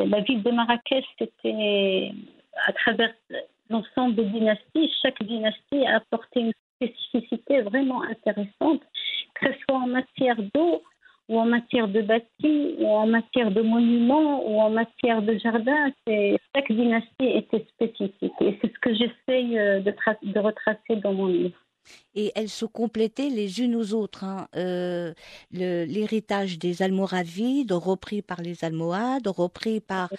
la 0.00 0.20
ville 0.20 0.42
de 0.42 0.50
Marrakech, 0.50 1.04
c'était 1.18 2.12
à 2.66 2.72
travers 2.72 3.12
l'ensemble 3.70 4.14
des 4.14 4.24
dynasties, 4.24 4.90
chaque 5.02 5.22
dynastie 5.22 5.86
a 5.86 5.96
apporté 5.96 6.40
une 6.40 6.52
spécificité 6.78 7.62
vraiment 7.62 8.02
intéressante, 8.02 8.82
que 9.34 9.46
ce 9.52 9.58
soit 9.68 9.78
en 9.78 9.86
matière 9.88 10.36
d'eau 10.54 10.82
ou 11.28 11.38
en 11.38 11.44
matière 11.44 11.88
de 11.88 12.00
bâtis 12.00 12.76
ou 12.78 12.86
en 12.86 13.06
matière 13.06 13.50
de 13.50 13.60
monuments 13.60 14.48
ou 14.48 14.60
en 14.60 14.70
matière 14.70 15.20
de 15.22 15.36
jardin. 15.38 15.92
Chaque 16.54 16.72
dynastie 16.72 17.30
était 17.40 17.66
spécifique 17.74 18.32
et 18.40 18.58
c'est 18.60 18.72
ce 18.72 18.78
que 18.80 18.94
j'essaye 18.94 19.58
euh, 19.58 19.80
de, 19.80 19.90
tra- 19.90 20.16
de 20.22 20.38
retracer 20.38 20.96
dans 21.02 21.12
mon 21.12 21.26
livre. 21.26 21.58
Et 22.14 22.32
elles 22.34 22.50
se 22.50 22.66
complétaient 22.66 23.30
les 23.30 23.62
unes 23.62 23.74
aux 23.74 23.94
autres. 23.94 24.24
hein. 24.24 24.46
Euh, 24.56 25.14
L'héritage 25.52 26.58
des 26.58 26.82
Almoravides, 26.82 27.72
repris 27.72 28.20
par 28.20 28.42
les 28.42 28.62
Almohades, 28.64 29.26
repris 29.28 29.80
par 29.80 30.10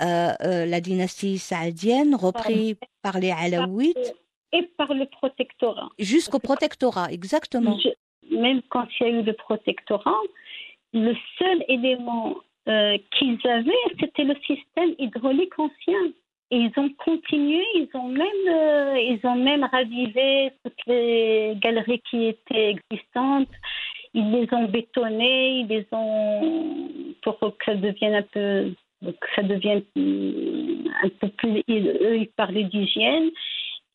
euh, 0.00 0.32
euh, 0.42 0.66
la 0.66 0.80
dynastie 0.80 1.38
saadienne, 1.38 2.14
repris 2.14 2.76
par 3.02 3.18
les 3.18 3.32
Alaouites, 3.32 4.14
Et 4.52 4.62
par 4.78 4.94
le 4.94 5.06
protectorat. 5.06 5.88
jusqu'au 5.98 6.38
protectorat, 6.38 7.10
exactement. 7.12 7.76
Je- 7.78 8.36
même 8.36 8.62
quand 8.68 8.86
il 9.00 9.06
y 9.06 9.10
a 9.10 9.12
eu 9.20 9.22
le 9.22 9.32
protectorat, 9.32 10.20
le 10.92 11.14
seul 11.38 11.64
élément 11.68 12.36
euh, 12.68 12.96
qu'ils 13.16 13.38
avaient, 13.46 13.72
c'était 14.00 14.24
le 14.24 14.34
système 14.46 14.94
hydraulique 14.98 15.58
ancien. 15.58 16.12
Et 16.50 16.58
ils 16.58 16.72
ont 16.76 16.90
continué, 17.04 17.64
ils 17.74 17.88
ont 17.94 18.08
même, 18.08 18.46
euh, 18.48 18.98
ils 19.00 19.20
ont 19.24 19.34
même 19.34 19.64
ravivé 19.64 20.52
toutes 20.64 20.86
les 20.86 21.54
galeries 21.56 22.00
qui 22.08 22.26
étaient 22.26 22.76
existantes. 22.76 23.48
Ils 24.14 24.30
les 24.30 24.48
ont 24.52 24.64
bétonnées, 24.64 25.60
ils 25.60 25.66
les 25.66 25.86
ont 25.92 26.88
pour 27.22 27.38
que 27.38 27.64
ça 27.64 27.74
devienne 27.74 28.14
un 28.14 28.22
peu, 28.22 28.72
que 29.02 29.28
ça 29.34 29.42
devienne 29.42 29.82
hum, 29.96 30.84
un 31.02 31.08
peu 31.20 31.28
plus. 31.30 31.62
Eux, 31.68 32.16
ils 32.18 32.30
parlaient 32.36 32.64
d'hygiène. 32.64 33.30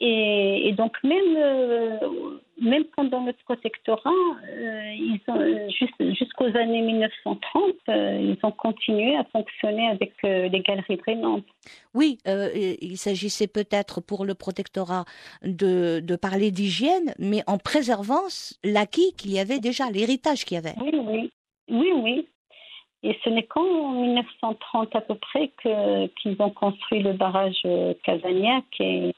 Et, 0.03 0.67
et 0.67 0.71
donc 0.71 0.97
même 1.03 1.35
euh, 1.37 1.99
même 2.59 2.85
pendant 2.95 3.23
le 3.23 3.33
protectorat, 3.45 4.09
euh, 4.49 4.93
ils 4.95 5.21
ont 5.27 5.39
euh, 5.39 5.69
juste- 5.69 6.15
jusqu'aux 6.17 6.57
années 6.57 6.81
1930, 6.81 7.75
euh, 7.89 8.19
ils 8.19 8.37
ont 8.43 8.51
continué 8.51 9.15
à 9.15 9.23
fonctionner 9.25 9.87
avec 9.89 10.13
les 10.23 10.59
galeries 10.61 10.97
drainantes. 10.97 11.45
Oui, 11.93 12.17
il 12.25 12.97
s'agissait 12.97 13.47
peut-être 13.47 14.01
pour 14.01 14.25
le 14.25 14.33
protectorat 14.33 15.05
de, 15.43 15.99
de 15.99 16.15
parler 16.15 16.49
d'hygiène, 16.49 17.13
mais 17.19 17.43
en 17.45 17.59
préservant 17.59 18.25
l'acquis 18.63 19.13
qu'il 19.17 19.31
y 19.31 19.39
avait 19.39 19.59
déjà, 19.59 19.91
l'héritage 19.91 20.45
qu'il 20.45 20.55
y 20.55 20.57
avait. 20.57 20.75
Oui, 20.81 20.91
oui, 20.93 21.31
oui, 21.69 21.91
oui. 21.95 22.27
Et 23.03 23.17
ce 23.23 23.29
n'est 23.29 23.43
qu'en 23.43 23.91
1930 23.91 24.95
à 24.95 25.01
peu 25.01 25.15
près 25.15 25.51
que 25.63 26.07
qu'ils 26.21 26.35
ont 26.39 26.51
construit 26.51 27.01
le 27.01 27.13
barrage 27.13 27.61
Casagnac 28.03 28.65
et 28.79 29.11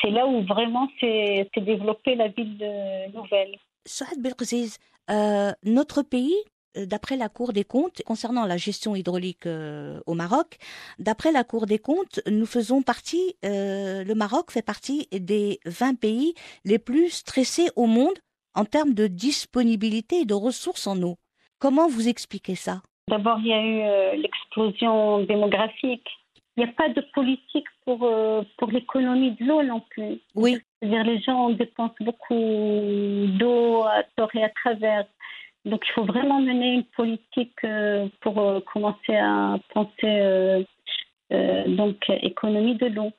c'est 0.00 0.10
là 0.10 0.26
où 0.26 0.42
vraiment 0.42 0.88
s'est 1.00 1.48
développée 1.56 2.14
la 2.14 2.28
ville 2.28 2.58
de 2.58 3.12
nouvelle. 3.16 3.56
Saad 3.84 4.20
Belkziz, 4.20 4.78
euh, 5.10 5.52
notre 5.62 6.02
pays, 6.02 6.36
euh, 6.76 6.86
d'après 6.86 7.16
la 7.16 7.28
Cour 7.28 7.52
des 7.52 7.64
comptes, 7.64 8.02
concernant 8.04 8.46
la 8.46 8.56
gestion 8.56 8.96
hydraulique 8.96 9.46
euh, 9.46 10.00
au 10.06 10.14
Maroc, 10.14 10.56
d'après 10.98 11.32
la 11.32 11.44
Cour 11.44 11.66
des 11.66 11.78
comptes, 11.78 12.20
nous 12.28 12.46
faisons 12.46 12.82
partie, 12.82 13.36
euh, 13.44 14.04
le 14.04 14.14
Maroc 14.14 14.50
fait 14.50 14.64
partie 14.64 15.08
des 15.12 15.58
20 15.66 15.98
pays 15.98 16.34
les 16.64 16.78
plus 16.78 17.10
stressés 17.10 17.68
au 17.76 17.86
monde 17.86 18.18
en 18.54 18.64
termes 18.64 18.94
de 18.94 19.06
disponibilité 19.06 20.20
et 20.20 20.24
de 20.24 20.34
ressources 20.34 20.86
en 20.86 21.00
eau. 21.02 21.16
Comment 21.58 21.88
vous 21.88 22.08
expliquez 22.08 22.54
ça? 22.54 22.82
D'abord, 23.08 23.38
il 23.38 23.46
y 23.46 23.52
a 23.52 23.62
eu 23.62 23.82
euh, 23.82 24.16
l'explosion 24.16 25.20
démographique. 25.24 26.08
Il 26.56 26.64
n'y 26.64 26.70
a 26.70 26.72
pas 26.72 26.88
de 26.88 27.02
politique 27.12 27.66
pour, 27.84 28.02
euh, 28.04 28.42
pour 28.56 28.70
l'économie 28.70 29.32
de 29.32 29.44
l'eau 29.44 29.62
non 29.62 29.80
plus. 29.90 30.20
Oui, 30.34 30.58
C'est-à-dire 30.80 31.04
les 31.04 31.20
gens 31.20 31.50
dépensent 31.50 31.94
beaucoup 32.00 32.34
d'eau 33.38 33.82
à 33.82 34.02
tort 34.16 34.30
et 34.34 34.42
à 34.42 34.48
travers. 34.48 35.04
Donc 35.66 35.84
il 35.86 35.92
faut 35.92 36.04
vraiment 36.04 36.40
mener 36.40 36.74
une 36.74 36.84
politique 36.84 37.62
euh, 37.64 38.08
pour 38.20 38.38
euh, 38.38 38.60
commencer 38.72 39.16
à 39.16 39.58
penser 39.74 40.64
donc 41.30 41.96
économie 42.08 42.76
de 42.76 42.86
l'eau. 42.86 43.10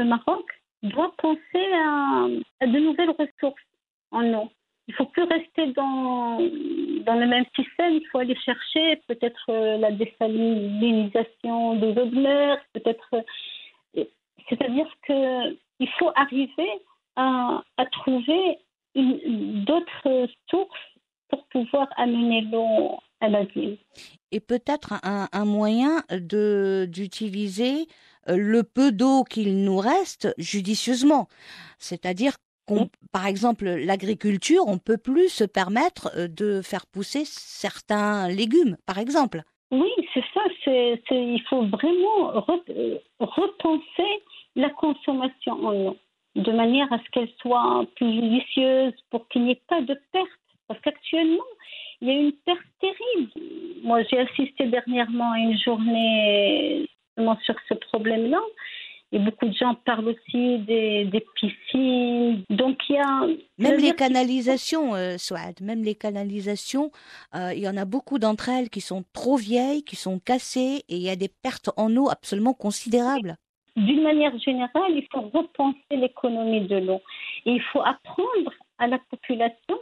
Le 0.00 0.06
Maroc 0.06 0.44
doit 0.82 1.14
penser 1.16 1.72
à, 1.74 2.26
à 2.60 2.66
de 2.66 2.78
nouvelles 2.78 3.10
ressources 3.10 3.62
en 4.10 4.34
eau. 4.34 4.50
Il 4.88 4.94
faut 4.94 5.06
plus 5.06 5.22
rester 5.22 5.72
dans, 5.72 6.38
dans 6.38 7.14
le 7.14 7.26
même 7.26 7.44
système, 7.54 7.94
il 7.94 8.06
faut 8.10 8.18
aller 8.18 8.36
chercher 8.36 8.96
peut-être 9.06 9.44
euh, 9.48 9.78
la 9.78 9.92
désalinisation 9.92 11.76
des 11.76 11.90
eaux 11.90 12.06
de 12.06 12.20
mer, 12.20 12.58
peut-être. 12.72 13.08
euh, 13.96 14.04
C'est-à-dire 14.48 14.88
qu'il 15.06 15.88
faut 15.98 16.10
arriver 16.16 16.70
à, 17.16 17.62
trouver 17.92 18.58
d'autres 18.94 20.28
sources 20.50 20.78
pour 21.28 21.46
pouvoir 21.46 21.88
amener 21.96 22.42
l'eau 22.42 22.98
à 23.20 23.28
la 23.28 23.44
ville. 23.44 23.78
et 24.32 24.40
peut-être 24.40 24.94
un, 25.04 25.28
un 25.32 25.44
moyen 25.44 26.02
d'utiliser 26.10 27.86
euh, 28.28 28.36
le 28.36 28.62
peu 28.62 28.92
d'eau 28.92 29.24
qu'il 29.24 29.64
nous 29.64 29.78
reste 29.78 30.34
judicieusement. 30.38 31.28
C'est-à-dire 31.78 32.34
qu'on, 32.74 32.90
par 33.12 33.26
exemple, 33.26 33.64
l'agriculture, 33.64 34.62
on 34.66 34.78
peut 34.78 34.98
plus 34.98 35.28
se 35.28 35.44
permettre 35.44 36.10
euh, 36.16 36.28
de 36.28 36.62
faire 36.62 36.86
pousser 36.86 37.22
certains 37.24 38.28
légumes, 38.28 38.76
par 38.86 38.98
exemple. 38.98 39.42
Oui, 39.70 39.90
c'est 40.12 40.24
ça. 40.34 40.40
C'est, 40.64 41.02
il 41.10 41.42
faut 41.48 41.64
vraiment 41.66 42.32
re- 42.32 42.62
euh, 42.70 42.98
repenser 43.18 44.22
la 44.54 44.70
consommation 44.70 45.52
en 45.64 45.74
eau 45.74 45.96
de 46.34 46.52
manière 46.52 46.90
à 46.92 46.98
ce 46.98 47.10
qu'elle 47.10 47.30
soit 47.40 47.84
plus 47.96 48.12
judicieuse 48.12 48.94
pour 49.10 49.28
qu'il 49.28 49.44
n'y 49.44 49.52
ait 49.52 49.62
pas 49.68 49.80
de 49.80 49.94
perte. 50.12 50.28
Parce 50.68 50.80
qu'actuellement, 50.80 51.44
il 52.00 52.08
y 52.08 52.10
a 52.10 52.14
une 52.14 52.32
perte 52.32 52.60
terrible. 52.80 53.32
Moi, 53.82 54.02
j'ai 54.04 54.18
assisté 54.20 54.66
dernièrement 54.66 55.32
à 55.32 55.38
une 55.38 55.58
journée 55.58 56.88
sur 57.44 57.54
ce 57.68 57.74
problème-là. 57.74 58.40
Et 59.14 59.18
beaucoup 59.18 59.46
de 59.46 59.52
gens 59.52 59.74
parlent 59.84 60.08
aussi 60.08 60.58
des, 60.60 61.04
des 61.04 61.24
piscines. 61.36 62.42
Donc, 62.48 62.78
il 62.88 62.94
y 62.94 62.98
a. 62.98 63.26
Même 63.58 63.78
les 63.78 63.92
canalisations, 63.94 64.94
euh, 64.94 65.18
Souad, 65.18 65.60
même 65.60 65.82
les 65.84 65.94
canalisations, 65.94 66.90
euh, 67.34 67.52
il 67.54 67.62
y 67.62 67.68
en 67.68 67.76
a 67.76 67.84
beaucoup 67.84 68.18
d'entre 68.18 68.48
elles 68.48 68.70
qui 68.70 68.80
sont 68.80 69.04
trop 69.12 69.36
vieilles, 69.36 69.82
qui 69.84 69.96
sont 69.96 70.18
cassées, 70.18 70.82
et 70.88 70.96
il 70.96 71.02
y 71.02 71.10
a 71.10 71.16
des 71.16 71.28
pertes 71.28 71.70
en 71.76 71.94
eau 71.96 72.08
absolument 72.08 72.54
considérables. 72.54 73.36
d'une 73.76 74.02
manière 74.02 74.36
générale, 74.38 74.92
il 74.94 75.06
faut 75.10 75.22
repenser 75.32 75.96
l'économie 75.96 76.66
de 76.66 76.76
l'eau. 76.76 77.00
Et 77.46 77.52
il 77.52 77.62
faut 77.62 77.80
apprendre 77.80 78.52
à 78.78 78.86
la 78.86 78.98
population 79.10 79.78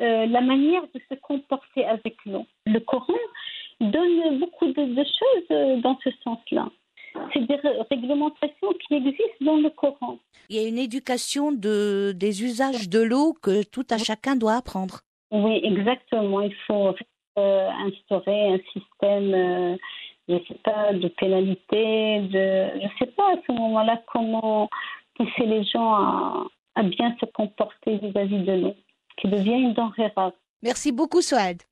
euh, 0.00 0.26
la 0.26 0.40
manière 0.40 0.82
de 0.94 1.00
se 1.10 1.14
comporter 1.20 1.84
avec 1.84 2.16
l'eau. 2.26 2.46
Le 2.66 2.80
Coran 2.80 3.14
donne 3.80 4.38
beaucoup 4.38 4.66
de, 4.66 4.94
de 4.94 5.04
choses 5.04 5.46
euh, 5.50 5.76
dans 5.78 5.98
ce 6.04 6.10
sens-là. 6.22 6.68
C'est 7.32 7.46
des 7.46 7.58
réglementations 7.90 8.72
qui 8.86 8.94
existent 8.94 9.42
dans 9.42 9.56
le 9.56 9.70
Coran. 9.70 10.18
Il 10.48 10.56
y 10.56 10.64
a 10.64 10.68
une 10.68 10.78
éducation 10.78 11.52
de, 11.52 12.12
des 12.16 12.42
usages 12.44 12.88
de 12.88 13.00
l'eau 13.00 13.32
que 13.34 13.62
tout 13.62 13.86
à 13.90 13.98
chacun 13.98 14.36
doit 14.36 14.54
apprendre. 14.54 15.00
Oui, 15.30 15.60
exactement. 15.64 16.40
Il 16.42 16.54
faut 16.66 16.94
euh, 17.38 17.68
instaurer 17.86 18.54
un 18.54 18.58
système, 18.72 19.34
euh, 19.34 19.76
je 20.28 20.36
sais 20.46 20.58
pas, 20.62 20.92
de 20.92 21.08
pénalité, 21.08 22.20
de, 22.20 22.80
je 22.82 22.88
sais 22.98 23.10
pas 23.12 23.32
à 23.32 23.36
ce 23.46 23.52
moment-là 23.52 24.02
comment 24.12 24.68
pousser 25.14 25.46
les 25.46 25.64
gens 25.64 25.94
à, 25.94 26.46
à 26.74 26.82
bien 26.82 27.16
se 27.20 27.26
comporter 27.26 27.96
vis-à-vis 27.98 28.42
de 28.44 28.52
l'eau, 28.52 28.74
qui 29.18 29.28
devient 29.28 29.60
une 29.60 29.74
denrée 29.74 30.12
rare. 30.16 30.32
Merci 30.62 30.92
beaucoup, 30.92 31.22
Souad. 31.22 31.62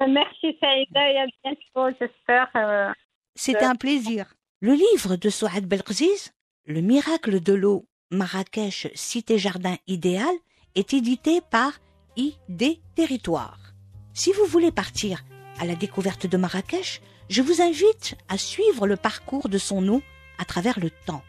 Merci 0.00 0.56
Saïda 0.60 1.10
et 1.10 1.16
à 1.18 1.26
bientôt, 1.42 1.96
j'espère. 2.00 2.48
euh, 2.54 2.92
C'était 3.34 3.64
un 3.64 3.74
plaisir. 3.74 4.26
Le 4.60 4.72
livre 4.72 5.14
de 5.14 5.30
Souad 5.30 5.66
Belkziz, 5.66 6.32
Le 6.66 6.80
miracle 6.80 7.40
de 7.40 7.52
l'eau, 7.52 7.86
Marrakech, 8.10 8.88
cité-jardin 8.92 9.76
idéal, 9.86 10.34
est 10.74 10.94
édité 10.94 11.40
par 11.48 11.74
ID 12.16 12.80
Territoire. 12.96 13.72
Si 14.14 14.32
vous 14.32 14.46
voulez 14.46 14.72
partir 14.72 15.24
à 15.60 15.64
la 15.64 15.76
découverte 15.76 16.26
de 16.26 16.36
Marrakech, 16.36 17.02
je 17.28 17.40
vous 17.40 17.62
invite 17.62 18.16
à 18.28 18.36
suivre 18.36 18.88
le 18.88 18.96
parcours 18.96 19.48
de 19.48 19.58
son 19.58 19.86
eau 19.86 20.02
à 20.38 20.44
travers 20.44 20.80
le 20.80 20.90
temps. 21.06 21.22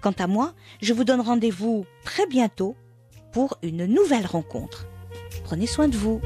Quant 0.00 0.14
à 0.16 0.28
moi, 0.28 0.54
je 0.80 0.92
vous 0.92 1.02
donne 1.02 1.22
rendez-vous 1.22 1.84
très 2.04 2.28
bientôt 2.28 2.76
pour 3.32 3.58
une 3.62 3.86
nouvelle 3.86 4.26
rencontre. 4.26 4.86
Prenez 5.42 5.66
soin 5.66 5.88
de 5.88 5.96
vous. 5.96 6.20